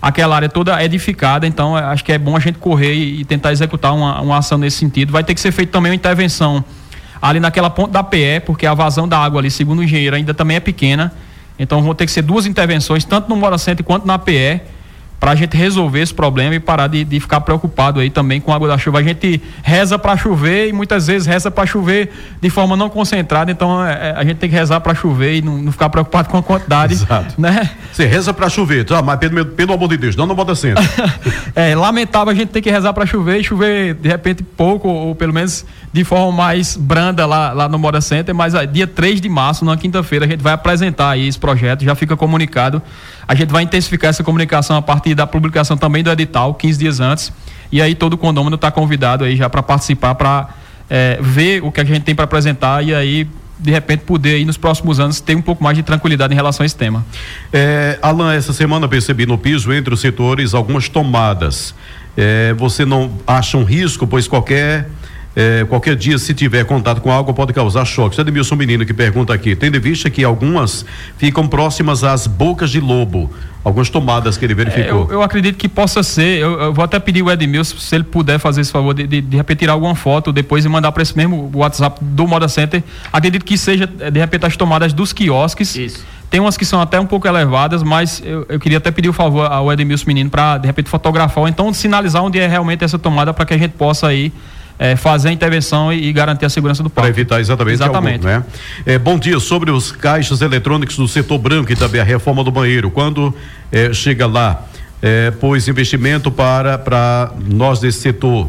aquela 0.00 0.36
área 0.36 0.48
toda 0.48 0.82
edificada, 0.82 1.46
então 1.46 1.76
é, 1.76 1.82
acho 1.84 2.04
que 2.04 2.12
é 2.12 2.18
bom 2.18 2.36
a 2.36 2.40
gente 2.40 2.58
correr 2.58 2.94
e, 2.94 3.20
e 3.20 3.24
tentar 3.24 3.52
executar 3.52 3.94
uma, 3.94 4.20
uma 4.20 4.38
ação 4.38 4.58
nesse 4.58 4.78
sentido. 4.78 5.12
Vai 5.12 5.24
ter 5.24 5.34
que 5.34 5.40
ser 5.40 5.52
feita 5.52 5.72
também 5.72 5.90
uma 5.90 5.96
intervenção 5.96 6.64
ali 7.20 7.40
naquela 7.40 7.70
ponta 7.70 7.92
da 7.92 8.02
PE, 8.02 8.40
porque 8.44 8.66
a 8.66 8.74
vazão 8.74 9.08
da 9.08 9.18
água 9.18 9.40
ali, 9.40 9.50
segundo 9.50 9.78
o 9.78 9.82
engenheiro, 9.82 10.16
ainda 10.16 10.34
também 10.34 10.58
é 10.58 10.60
pequena. 10.60 11.12
Então 11.58 11.82
vão 11.82 11.94
ter 11.94 12.04
que 12.04 12.12
ser 12.12 12.22
duas 12.22 12.46
intervenções, 12.46 13.04
tanto 13.04 13.28
no 13.28 13.36
Moda 13.36 13.56
Center 13.56 13.84
quanto 13.84 14.06
na 14.06 14.18
PE 14.18 14.60
para 15.24 15.32
a 15.32 15.34
gente 15.34 15.56
resolver 15.56 16.02
esse 16.02 16.12
problema 16.12 16.54
e 16.54 16.60
parar 16.60 16.86
de, 16.86 17.02
de, 17.02 17.18
ficar 17.18 17.40
preocupado 17.40 17.98
aí 17.98 18.10
também 18.10 18.42
com 18.42 18.52
a 18.52 18.56
água 18.56 18.68
da 18.68 18.76
chuva. 18.76 18.98
A 18.98 19.02
gente 19.02 19.40
reza 19.62 19.98
para 19.98 20.18
chover 20.18 20.68
e 20.68 20.72
muitas 20.74 21.06
vezes 21.06 21.26
reza 21.26 21.50
para 21.50 21.64
chover 21.64 22.12
de 22.42 22.50
forma 22.50 22.76
não 22.76 22.90
concentrada, 22.90 23.50
então 23.50 23.82
é, 23.82 24.10
é 24.10 24.14
a 24.18 24.22
gente 24.22 24.36
tem 24.36 24.50
que 24.50 24.54
rezar 24.54 24.80
para 24.80 24.94
chover 24.94 25.36
e 25.36 25.40
não, 25.40 25.56
não, 25.56 25.72
ficar 25.72 25.88
preocupado 25.88 26.28
com 26.28 26.36
a 26.36 26.42
quantidade. 26.42 26.92
Exato. 26.92 27.40
Né? 27.40 27.70
Você 27.90 28.04
reza 28.04 28.34
para 28.34 28.50
chover, 28.50 28.84
tá? 28.84 29.00
mas 29.00 29.18
pelo, 29.18 29.46
pelo 29.46 29.72
amor 29.72 29.88
de 29.88 29.96
Deus, 29.96 30.14
não 30.14 30.26
não 30.26 30.34
bota 30.34 30.54
centro. 30.54 30.84
é 31.56 31.74
lamentável 31.74 32.30
a 32.30 32.34
gente 32.34 32.50
ter 32.50 32.60
que 32.60 32.70
rezar 32.70 32.92
para 32.92 33.06
chover 33.06 33.40
e 33.40 33.44
chover 33.44 33.94
de 33.94 34.10
repente 34.10 34.42
pouco, 34.42 34.88
ou 34.90 35.14
pelo 35.14 35.32
menos 35.32 35.64
de 35.90 36.04
forma 36.04 36.32
mais 36.32 36.76
branda 36.76 37.24
lá, 37.24 37.50
lá 37.52 37.66
no 37.66 37.78
Moda 37.78 38.02
Center, 38.02 38.34
mas 38.34 38.52
dia 38.70 38.86
3 38.86 39.22
de 39.22 39.28
março, 39.30 39.64
na 39.64 39.74
quinta-feira, 39.74 40.26
a 40.26 40.28
gente 40.28 40.42
vai 40.42 40.52
apresentar 40.52 41.08
aí 41.08 41.26
esse 41.26 41.38
projeto, 41.38 41.82
já 41.82 41.94
fica 41.94 42.14
comunicado. 42.14 42.82
A 43.26 43.34
gente 43.34 43.50
vai 43.50 43.62
intensificar 43.62 44.10
essa 44.10 44.22
comunicação 44.22 44.76
a 44.76 44.82
partir 44.82 45.14
da 45.14 45.26
publicação 45.26 45.76
também 45.76 46.02
do 46.02 46.10
edital, 46.10 46.54
15 46.54 46.78
dias 46.78 47.00
antes. 47.00 47.32
E 47.70 47.80
aí 47.80 47.94
todo 47.94 48.16
condomínio 48.16 48.56
está 48.56 48.70
convidado 48.70 49.24
aí 49.24 49.36
já 49.36 49.48
para 49.48 49.62
participar, 49.62 50.14
para 50.14 50.48
é, 50.88 51.18
ver 51.20 51.62
o 51.62 51.72
que 51.72 51.80
a 51.80 51.84
gente 51.84 52.02
tem 52.02 52.14
para 52.14 52.24
apresentar 52.24 52.84
e 52.84 52.94
aí 52.94 53.26
de 53.58 53.70
repente 53.70 54.00
poder 54.00 54.34
aí 54.34 54.44
nos 54.44 54.56
próximos 54.56 55.00
anos 55.00 55.20
ter 55.20 55.34
um 55.36 55.42
pouco 55.42 55.62
mais 55.62 55.76
de 55.76 55.82
tranquilidade 55.82 56.32
em 56.32 56.36
relação 56.36 56.64
a 56.64 56.66
esse 56.66 56.76
tema. 56.76 57.04
É, 57.52 57.98
Alan, 58.02 58.34
essa 58.34 58.52
semana 58.52 58.86
percebi 58.88 59.26
no 59.26 59.38
piso 59.38 59.72
entre 59.72 59.94
os 59.94 60.00
setores 60.00 60.54
algumas 60.54 60.88
tomadas. 60.88 61.74
É, 62.16 62.52
você 62.54 62.84
não 62.84 63.10
acha 63.26 63.56
um 63.56 63.64
risco, 63.64 64.06
pois 64.06 64.28
qualquer 64.28 64.88
é, 65.36 65.64
qualquer 65.68 65.96
dia, 65.96 66.16
se 66.16 66.32
tiver 66.32 66.64
contato 66.64 67.00
com 67.00 67.10
água, 67.10 67.34
pode 67.34 67.52
causar 67.52 67.84
choque. 67.84 68.14
Você 68.14 68.20
é 68.20 68.22
Edmilson 68.22 68.54
Menino 68.54 68.86
que 68.86 68.94
pergunta 68.94 69.34
aqui, 69.34 69.56
tendo 69.56 69.76
em 69.76 69.80
vista 69.80 70.08
que 70.08 70.22
algumas 70.22 70.86
ficam 71.18 71.48
próximas 71.48 72.04
às 72.04 72.26
bocas 72.28 72.70
de 72.70 72.78
lobo, 72.78 73.28
algumas 73.64 73.90
tomadas 73.90 74.36
que 74.36 74.44
ele 74.44 74.54
verificou. 74.54 75.02
É, 75.02 75.04
eu, 75.06 75.12
eu, 75.12 75.22
acredito 75.22 75.56
que 75.56 75.68
possa 75.68 76.04
ser, 76.04 76.38
eu, 76.38 76.60
eu, 76.60 76.72
vou 76.72 76.84
até 76.84 77.00
pedir 77.00 77.22
o 77.22 77.30
Edmilson, 77.30 77.78
se 77.78 77.96
ele 77.96 78.04
puder 78.04 78.38
fazer 78.38 78.60
esse 78.60 78.70
favor 78.70 78.94
de, 78.94 79.08
de, 79.08 79.20
de 79.20 79.36
repente 79.36 79.58
tirar 79.58 79.72
alguma 79.72 79.96
foto 79.96 80.32
depois 80.32 80.64
e 80.64 80.68
mandar 80.68 80.92
para 80.92 81.02
esse 81.02 81.16
mesmo 81.16 81.50
WhatsApp 81.52 81.98
do 82.00 82.28
Moda 82.28 82.46
Center. 82.46 82.84
Acredito 83.12 83.44
que 83.44 83.58
seja, 83.58 83.86
de 83.86 84.20
repente, 84.20 84.46
as 84.46 84.56
tomadas 84.56 84.92
dos 84.92 85.12
quiosques. 85.12 85.74
Isso. 85.74 86.04
Tem 86.30 86.40
umas 86.40 86.56
que 86.56 86.64
são 86.64 86.80
até 86.80 86.98
um 86.98 87.06
pouco 87.06 87.26
elevadas, 87.26 87.82
mas 87.82 88.22
eu, 88.24 88.46
eu 88.48 88.60
queria 88.60 88.78
até 88.78 88.90
pedir 88.90 89.08
o 89.08 89.12
favor 89.12 89.50
ao 89.50 89.72
Edmilson 89.72 90.06
Menino 90.06 90.30
para, 90.30 90.58
de 90.58 90.66
repente, 90.66 90.88
fotografar 90.88 91.42
ou 91.42 91.48
então 91.48 91.72
sinalizar 91.72 92.22
onde 92.22 92.38
é 92.38 92.46
realmente 92.46 92.84
essa 92.84 92.98
tomada 92.98 93.32
para 93.32 93.44
que 93.44 93.54
a 93.54 93.58
gente 93.58 93.72
possa 93.72 94.06
aí 94.06 94.32
é, 94.78 94.96
fazer 94.96 95.28
a 95.28 95.32
intervenção 95.32 95.92
e, 95.92 96.08
e, 96.08 96.12
garantir 96.12 96.44
a 96.44 96.48
segurança 96.48 96.82
do 96.82 96.90
parque. 96.90 97.10
Para 97.12 97.20
evitar 97.20 97.40
exatamente. 97.40 97.74
Exatamente. 97.74 98.26
Algum, 98.26 98.38
né? 98.38 98.44
é, 98.84 98.98
bom 98.98 99.18
dia 99.18 99.38
sobre 99.38 99.70
os 99.70 99.92
caixas 99.92 100.40
eletrônicos 100.40 100.96
do 100.96 101.06
setor 101.06 101.38
branco 101.38 101.72
e 101.72 101.76
também 101.76 102.00
a 102.00 102.04
reforma 102.04 102.42
do 102.42 102.50
banheiro. 102.50 102.90
Quando 102.90 103.34
é, 103.70 103.92
chega 103.92 104.26
lá, 104.26 104.64
é, 105.00 105.30
pois 105.30 105.68
investimento 105.68 106.30
para 106.30 106.78
para 106.78 107.32
nós 107.46 107.80
desse 107.80 108.00
setor 108.00 108.48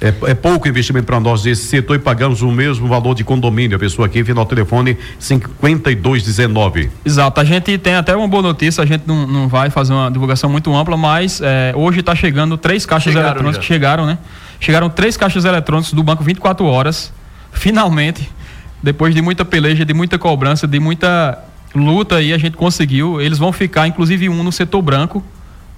é, 0.00 0.12
é, 0.30 0.34
pouco 0.34 0.68
investimento 0.68 1.06
para 1.06 1.18
nós 1.18 1.42
desse 1.42 1.66
setor 1.66 1.96
e 1.96 1.98
pagamos 1.98 2.42
o 2.42 2.50
mesmo 2.50 2.86
valor 2.86 3.14
de 3.14 3.24
condomínio. 3.24 3.76
A 3.76 3.78
pessoa 3.78 4.06
aqui, 4.06 4.22
final 4.22 4.44
telefone 4.44 4.96
5219. 5.18 6.90
Exato. 7.04 7.40
A 7.40 7.44
gente 7.44 7.78
tem 7.78 7.94
até 7.94 8.14
uma 8.14 8.28
boa 8.28 8.42
notícia, 8.42 8.82
a 8.82 8.86
gente 8.86 9.04
não, 9.06 9.26
não 9.26 9.48
vai 9.48 9.70
fazer 9.70 9.94
uma 9.94 10.10
divulgação 10.10 10.50
muito 10.50 10.74
ampla, 10.74 10.96
mas 10.96 11.40
é, 11.42 11.72
hoje 11.74 12.00
está 12.00 12.14
chegando 12.14 12.58
três 12.58 12.84
caixas 12.84 13.12
chegaram, 13.12 13.28
eletrônicas 13.28 13.56
já. 13.56 13.60
que 13.60 13.66
chegaram, 13.66 14.06
né? 14.06 14.18
Chegaram 14.60 14.88
três 14.88 15.16
caixas 15.16 15.44
eletrônicos 15.44 15.92
do 15.92 16.02
banco 16.02 16.22
24 16.24 16.64
horas. 16.64 17.12
Finalmente, 17.52 18.30
depois 18.82 19.14
de 19.14 19.22
muita 19.22 19.44
peleja, 19.44 19.84
de 19.84 19.94
muita 19.94 20.18
cobrança, 20.18 20.66
de 20.66 20.78
muita 20.78 21.38
luta 21.74 22.16
aí, 22.16 22.32
a 22.32 22.38
gente 22.38 22.56
conseguiu. 22.56 23.20
Eles 23.20 23.38
vão 23.38 23.52
ficar, 23.52 23.86
inclusive, 23.86 24.28
um 24.28 24.42
no 24.42 24.52
setor 24.52 24.82
branco. 24.82 25.22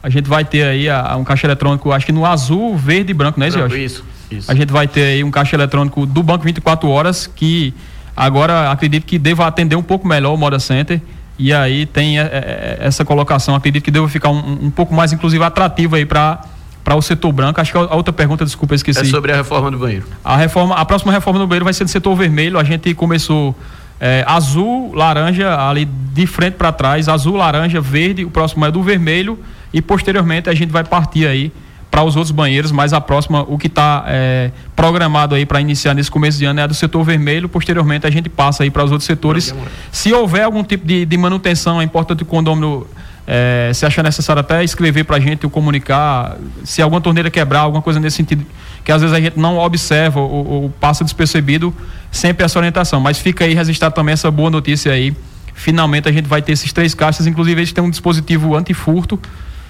A 0.03 0.09
gente 0.09 0.29
vai 0.29 0.45
ter 0.45 0.63
aí 0.63 0.89
a, 0.89 1.13
a 1.13 1.17
um 1.17 1.25
caixa 1.25 1.47
eletrônico, 1.47 1.91
acho 1.91 2.07
que 2.07 2.13
no 2.13 2.25
azul, 2.25 2.77
verde 2.77 3.11
e 3.11 3.15
branco, 3.15 3.41
né, 3.41 3.51
Jorge? 3.51 3.83
Isso, 3.83 4.05
isso. 4.31 4.51
A 4.51 4.55
gente 4.55 4.73
vai 4.73 4.87
ter 4.87 5.03
aí 5.03 5.25
um 5.25 5.31
caixa 5.31 5.57
eletrônico 5.57 6.07
do 6.07 6.23
banco 6.23 6.45
24 6.45 6.89
horas 6.89 7.27
que 7.27 7.75
agora 8.17 8.71
acredito 8.71 9.05
que 9.05 9.19
deva 9.19 9.47
atender 9.47 9.75
um 9.75 9.83
pouco 9.83 10.07
melhor 10.07 10.35
o 10.35 10.37
Moda 10.37 10.59
Center. 10.59 11.01
E 11.39 11.53
aí 11.53 11.87
tem 11.87 12.19
é, 12.19 12.23
é, 12.23 12.79
essa 12.81 13.05
colocação, 13.05 13.55
acredito 13.55 13.85
que 13.85 13.91
deva 13.91 14.09
ficar 14.09 14.29
um, 14.29 14.67
um 14.67 14.71
pouco 14.71 14.93
mais, 14.93 15.13
inclusive, 15.13 15.43
atrativo 15.43 15.95
aí 15.95 16.05
para 16.05 16.45
para 16.89 16.97
o 16.97 17.03
setor 17.03 17.31
branco. 17.33 17.61
Acho 17.61 17.71
que 17.71 17.77
a 17.77 17.95
outra 17.95 18.15
pergunta, 18.15 18.47
desculpa, 18.47 18.73
eu 18.73 18.77
esqueci. 18.77 19.01
É 19.01 19.05
sobre 19.05 19.31
a 19.31 19.37
reforma 19.37 19.71
do 19.71 19.77
banheiro. 19.77 20.07
A 20.25 20.39
reforma, 20.39 20.75
a 20.75 20.87
próxima 20.87 21.13
reforma 21.13 21.39
do 21.39 21.47
banheiro 21.47 21.65
vai 21.67 21.75
ser 21.75 21.85
do 21.85 21.91
setor 21.91 22.17
vermelho. 22.17 22.59
A 22.59 22.65
gente 22.65 22.95
começou 22.95 23.55
é, 24.01 24.25
azul, 24.27 24.95
laranja 24.95 25.55
ali 25.69 25.85
de 25.85 26.27
frente 26.27 26.55
para 26.55 26.73
trás, 26.73 27.07
azul, 27.07 27.37
laranja, 27.37 27.79
verde. 27.79 28.25
O 28.25 28.31
próximo 28.31 28.65
é 28.65 28.71
do 28.71 28.83
vermelho 28.83 29.39
e 29.71 29.83
posteriormente 29.83 30.49
a 30.49 30.55
gente 30.55 30.71
vai 30.71 30.83
partir 30.83 31.27
aí 31.27 31.53
para 31.91 32.03
os 32.03 32.17
outros 32.17 32.31
banheiros, 32.31 32.73
mas 32.73 32.95
a 32.95 33.03
próxima, 33.03 33.43
o 33.43 33.59
que 33.59 33.67
está 33.67 34.05
é, 34.07 34.51
programado 34.75 35.35
aí 35.35 35.45
para 35.45 35.61
iniciar 35.61 35.93
nesse 35.93 36.11
começo 36.11 36.39
de 36.39 36.47
ano 36.47 36.61
é 36.61 36.63
a 36.63 36.67
do 36.67 36.75
setor 36.75 37.03
vermelho, 37.05 37.51
posteriormente 37.51 38.07
a 38.07 38.11
gente 38.11 38.31
passa 38.31 38.63
aí 38.63 38.71
para 38.71 38.85
os 38.85 38.93
outros 38.93 39.07
setores. 39.07 39.55
Se 39.93 40.11
houver 40.13 40.45
algum 40.45 40.65
tipo 40.65 40.87
de, 40.87 41.05
de 41.05 41.17
manutenção, 41.19 41.81
é 41.81 41.85
importante 41.85 42.23
o 42.23 42.27
condomínio 42.27 42.87
é, 43.31 43.71
se 43.75 43.85
achar 43.85 44.03
necessário 44.03 44.41
até 44.41 44.65
escrever 44.65 45.05
para 45.05 45.19
a 45.19 45.21
gente 45.21 45.45
ou 45.45 45.51
comunicar, 45.51 46.39
se 46.65 46.81
alguma 46.81 46.99
torneira 46.99 47.31
quebrar, 47.31 47.61
alguma 47.61 47.83
coisa 47.83 48.01
nesse 48.01 48.17
sentido, 48.17 48.43
que 48.83 48.91
às 48.91 49.03
vezes 49.03 49.15
a 49.15 49.21
gente 49.21 49.39
não 49.39 49.59
observa 49.59 50.19
ou, 50.19 50.47
ou 50.47 50.71
passa 50.71 51.05
despercebido, 51.05 51.75
sempre 52.11 52.43
essa 52.43 52.59
orientação. 52.59 53.01
Mas 53.01 53.19
fica 53.19 53.45
aí 53.45 53.53
registrado 53.53 53.95
também 53.95 54.15
essa 54.15 54.31
boa 54.31 54.49
notícia 54.49 54.93
aí. 54.93 55.15
Finalmente 55.53 56.09
a 56.09 56.13
gente 56.13 56.27
vai 56.27 56.41
ter 56.41 56.53
esses 56.53 56.73
três 56.73 56.95
caixas, 56.95 57.27
inclusive 57.27 57.61
eles 57.61 57.71
têm 57.71 57.85
um 57.85 57.91
dispositivo 57.91 58.57
antifurto. 58.57 59.21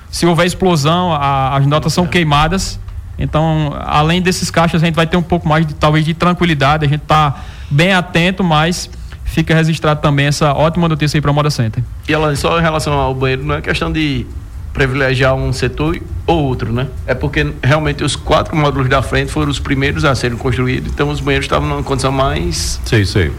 Se 0.09 0.25
houver 0.25 0.47
explosão, 0.47 1.13
a, 1.13 1.57
as 1.57 1.67
notas 1.67 1.93
são 1.93 2.07
queimadas. 2.07 2.79
Então, 3.19 3.77
além 3.81 4.23
desses 4.23 4.53
caixas, 4.53 4.81
a 4.81 4.87
gente 4.87 4.95
vai 4.95 5.09
ter 5.09 5.17
um 5.17 5.23
pouco 5.23 5.49
mais 5.49 5.67
de 5.67 5.75
talvez 5.75 6.05
de 6.05 6.15
tranquilidade. 6.15 6.87
A 6.87 6.89
gente 6.89 7.03
está 7.03 7.41
bem 7.69 7.93
atento, 7.93 8.45
mas 8.45 8.89
fica 9.29 9.55
registrado 9.55 10.01
também 10.01 10.27
essa 10.27 10.53
ótima 10.53 10.89
notícia 10.89 11.17
aí 11.17 11.21
para 11.21 11.31
a 11.31 11.35
Moda 11.35 11.51
Center. 11.51 11.83
E 12.09 12.13
ela 12.13 12.35
só 12.37 12.59
em 12.59 12.63
relação 12.63 12.93
ao 12.95 13.15
banheiro, 13.15 13.45
não 13.45 13.55
é 13.55 13.61
questão 13.61 13.93
de 13.93 14.27
privilegiar 14.73 15.35
um 15.35 15.53
setor 15.53 15.99
ou 16.27 16.45
outro, 16.45 16.73
né? 16.73 16.87
É 17.07 17.15
porque 17.15 17.47
realmente 17.63 18.05
os 18.05 18.15
quatro 18.15 18.57
módulos 18.57 18.89
da 18.89 19.03
frente 19.03 19.33
foram 19.33 19.51
os 19.51 19.59
primeiros 19.59 20.05
a 20.05 20.15
serem 20.15 20.37
construídos, 20.37 20.93
então 20.93 21.09
os 21.11 21.21
banheiros 21.21 21.47
estavam 21.47 21.69
numa 21.69 21.83
condição 21.83 22.13
mais. 22.13 22.81
Sei, 22.85 23.05
sei. 23.05 23.33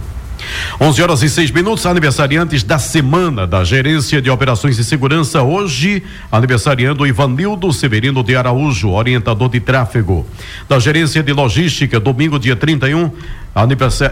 11 0.79 1.01
horas 1.01 1.23
e 1.23 1.29
6 1.29 1.51
minutos, 1.51 1.85
aniversariantes 1.85 2.63
da 2.63 2.79
semana 2.79 3.45
da 3.45 3.63
Gerência 3.63 4.21
de 4.21 4.29
Operações 4.29 4.77
de 4.77 4.83
Segurança. 4.83 5.41
Hoje, 5.41 6.03
aniversariando 6.31 7.05
Ivanildo 7.05 7.71
Severino 7.73 8.23
de 8.23 8.35
Araújo, 8.35 8.89
orientador 8.91 9.49
de 9.49 9.59
tráfego. 9.59 10.25
Da 10.67 10.79
Gerência 10.79 11.21
de 11.21 11.33
Logística, 11.33 11.99
domingo, 11.99 12.39
dia 12.39 12.55
31, 12.55 13.11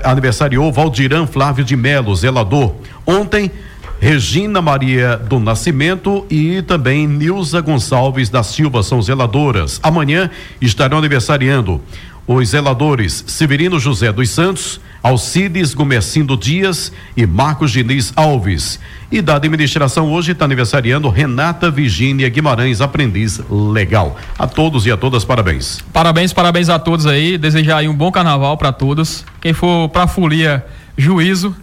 aniversariou 0.04 0.72
Valdirã 0.72 1.26
Flávio 1.26 1.63
de 1.63 1.76
Melo, 1.76 2.16
zelador. 2.16 2.76
Ontem, 3.06 3.52
Regina 4.00 4.62
Maria 4.62 5.18
do 5.18 5.40
Nascimento 5.40 6.24
e 6.30 6.62
também 6.62 7.08
Nilza 7.08 7.62
Gonçalves 7.62 8.30
da 8.30 8.44
Silva 8.44 8.84
são 8.84 9.02
zeladoras. 9.02 9.80
Amanhã 9.82 10.30
estarão 10.62 11.00
aniversariando 11.00 11.82
os 12.28 12.50
zeladores 12.50 13.24
Severino 13.26 13.80
José 13.80 14.12
dos 14.12 14.30
Santos, 14.30 14.82
Alcides 15.02 15.74
Gomercindo 15.74 16.36
Dias 16.36 16.92
e 17.16 17.26
Marcos 17.26 17.72
Diniz 17.72 18.12
Alves. 18.18 18.80
E 19.10 19.22
da 19.22 19.38
administração 19.38 20.12
hoje 20.12 20.34
está 20.34 20.44
aniversariando 20.44 21.08
Renata 21.08 21.72
Virgínia 21.72 22.28
Guimarães, 22.28 22.82
aprendiz 22.82 23.40
legal. 23.50 24.18
A 24.38 24.46
todos 24.46 24.86
e 24.86 24.92
a 24.92 24.98
todas, 24.98 25.24
parabéns. 25.24 25.82
Parabéns, 25.94 26.34
parabéns 26.34 26.68
a 26.68 26.78
todos 26.78 27.06
aí. 27.06 27.38
Desejar 27.38 27.78
aí 27.78 27.88
um 27.88 27.96
bom 27.96 28.12
carnaval 28.12 28.58
para 28.58 28.74
todos. 28.74 29.24
Quem 29.40 29.54
for 29.54 29.88
para 29.88 30.06
folia, 30.06 30.66
juízo. 30.98 31.56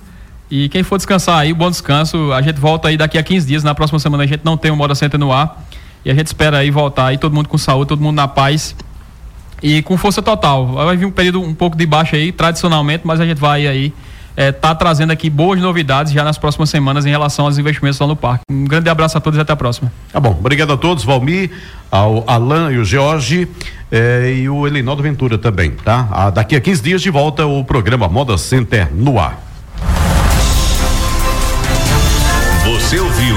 E 0.50 0.70
quem 0.70 0.82
for 0.82 0.96
descansar 0.96 1.40
aí, 1.40 1.52
bom 1.52 1.68
descanso. 1.68 2.32
A 2.32 2.40
gente 2.40 2.58
volta 2.58 2.88
aí 2.88 2.96
daqui 2.96 3.18
a 3.18 3.22
15 3.22 3.46
dias. 3.46 3.62
Na 3.62 3.74
próxima 3.74 3.98
semana 3.98 4.22
a 4.22 4.26
gente 4.26 4.42
não 4.44 4.56
tem 4.56 4.70
o 4.70 4.76
Moda 4.76 4.94
Center 4.94 5.20
no 5.20 5.30
ar. 5.30 5.62
E 6.02 6.10
a 6.10 6.14
gente 6.14 6.28
espera 6.28 6.58
aí 6.58 6.70
voltar 6.70 7.06
aí, 7.06 7.18
todo 7.18 7.34
mundo 7.34 7.48
com 7.48 7.58
saúde, 7.58 7.88
todo 7.88 8.00
mundo 8.00 8.16
na 8.16 8.28
paz 8.28 8.74
e 9.62 9.82
com 9.82 9.96
força 9.96 10.22
total. 10.22 10.66
Vai 10.66 10.96
vir 10.96 11.06
um 11.06 11.10
período 11.10 11.40
um 11.40 11.54
pouco 11.54 11.76
de 11.76 11.86
baixo 11.86 12.14
aí, 12.14 12.32
tradicionalmente, 12.32 13.06
mas 13.06 13.20
a 13.20 13.26
gente 13.26 13.38
vai 13.38 13.66
aí 13.66 13.92
é, 14.36 14.50
tá 14.50 14.74
trazendo 14.74 15.12
aqui 15.12 15.30
boas 15.30 15.60
novidades 15.60 16.12
já 16.12 16.24
nas 16.24 16.38
próximas 16.38 16.68
semanas 16.68 17.06
em 17.06 17.10
relação 17.10 17.44
aos 17.44 17.58
investimentos 17.58 17.98
lá 17.98 18.06
no 18.06 18.16
parque. 18.16 18.42
Um 18.50 18.64
grande 18.64 18.88
abraço 18.88 19.16
a 19.16 19.20
todos 19.20 19.38
e 19.38 19.42
até 19.42 19.52
a 19.52 19.56
próxima. 19.56 19.92
Tá 20.12 20.20
bom, 20.20 20.30
obrigado 20.30 20.72
a 20.72 20.76
todos, 20.76 21.04
Valmir, 21.04 21.50
ao 21.90 22.24
Alan 22.26 22.72
e 22.72 22.78
o 22.78 22.84
George 22.84 23.48
eh, 23.92 24.34
e 24.38 24.48
o 24.48 24.66
Elinaldo 24.66 25.02
Ventura 25.02 25.38
também, 25.38 25.70
tá? 25.70 26.08
Ah, 26.10 26.30
daqui 26.30 26.56
a 26.56 26.60
15 26.60 26.82
dias 26.82 27.02
de 27.02 27.10
volta 27.10 27.46
o 27.46 27.64
programa 27.64 28.08
Moda 28.08 28.36
Center 28.36 28.92
no 28.92 29.18
ar. 29.20 29.40
Você 32.64 32.98
ouviu 32.98 33.36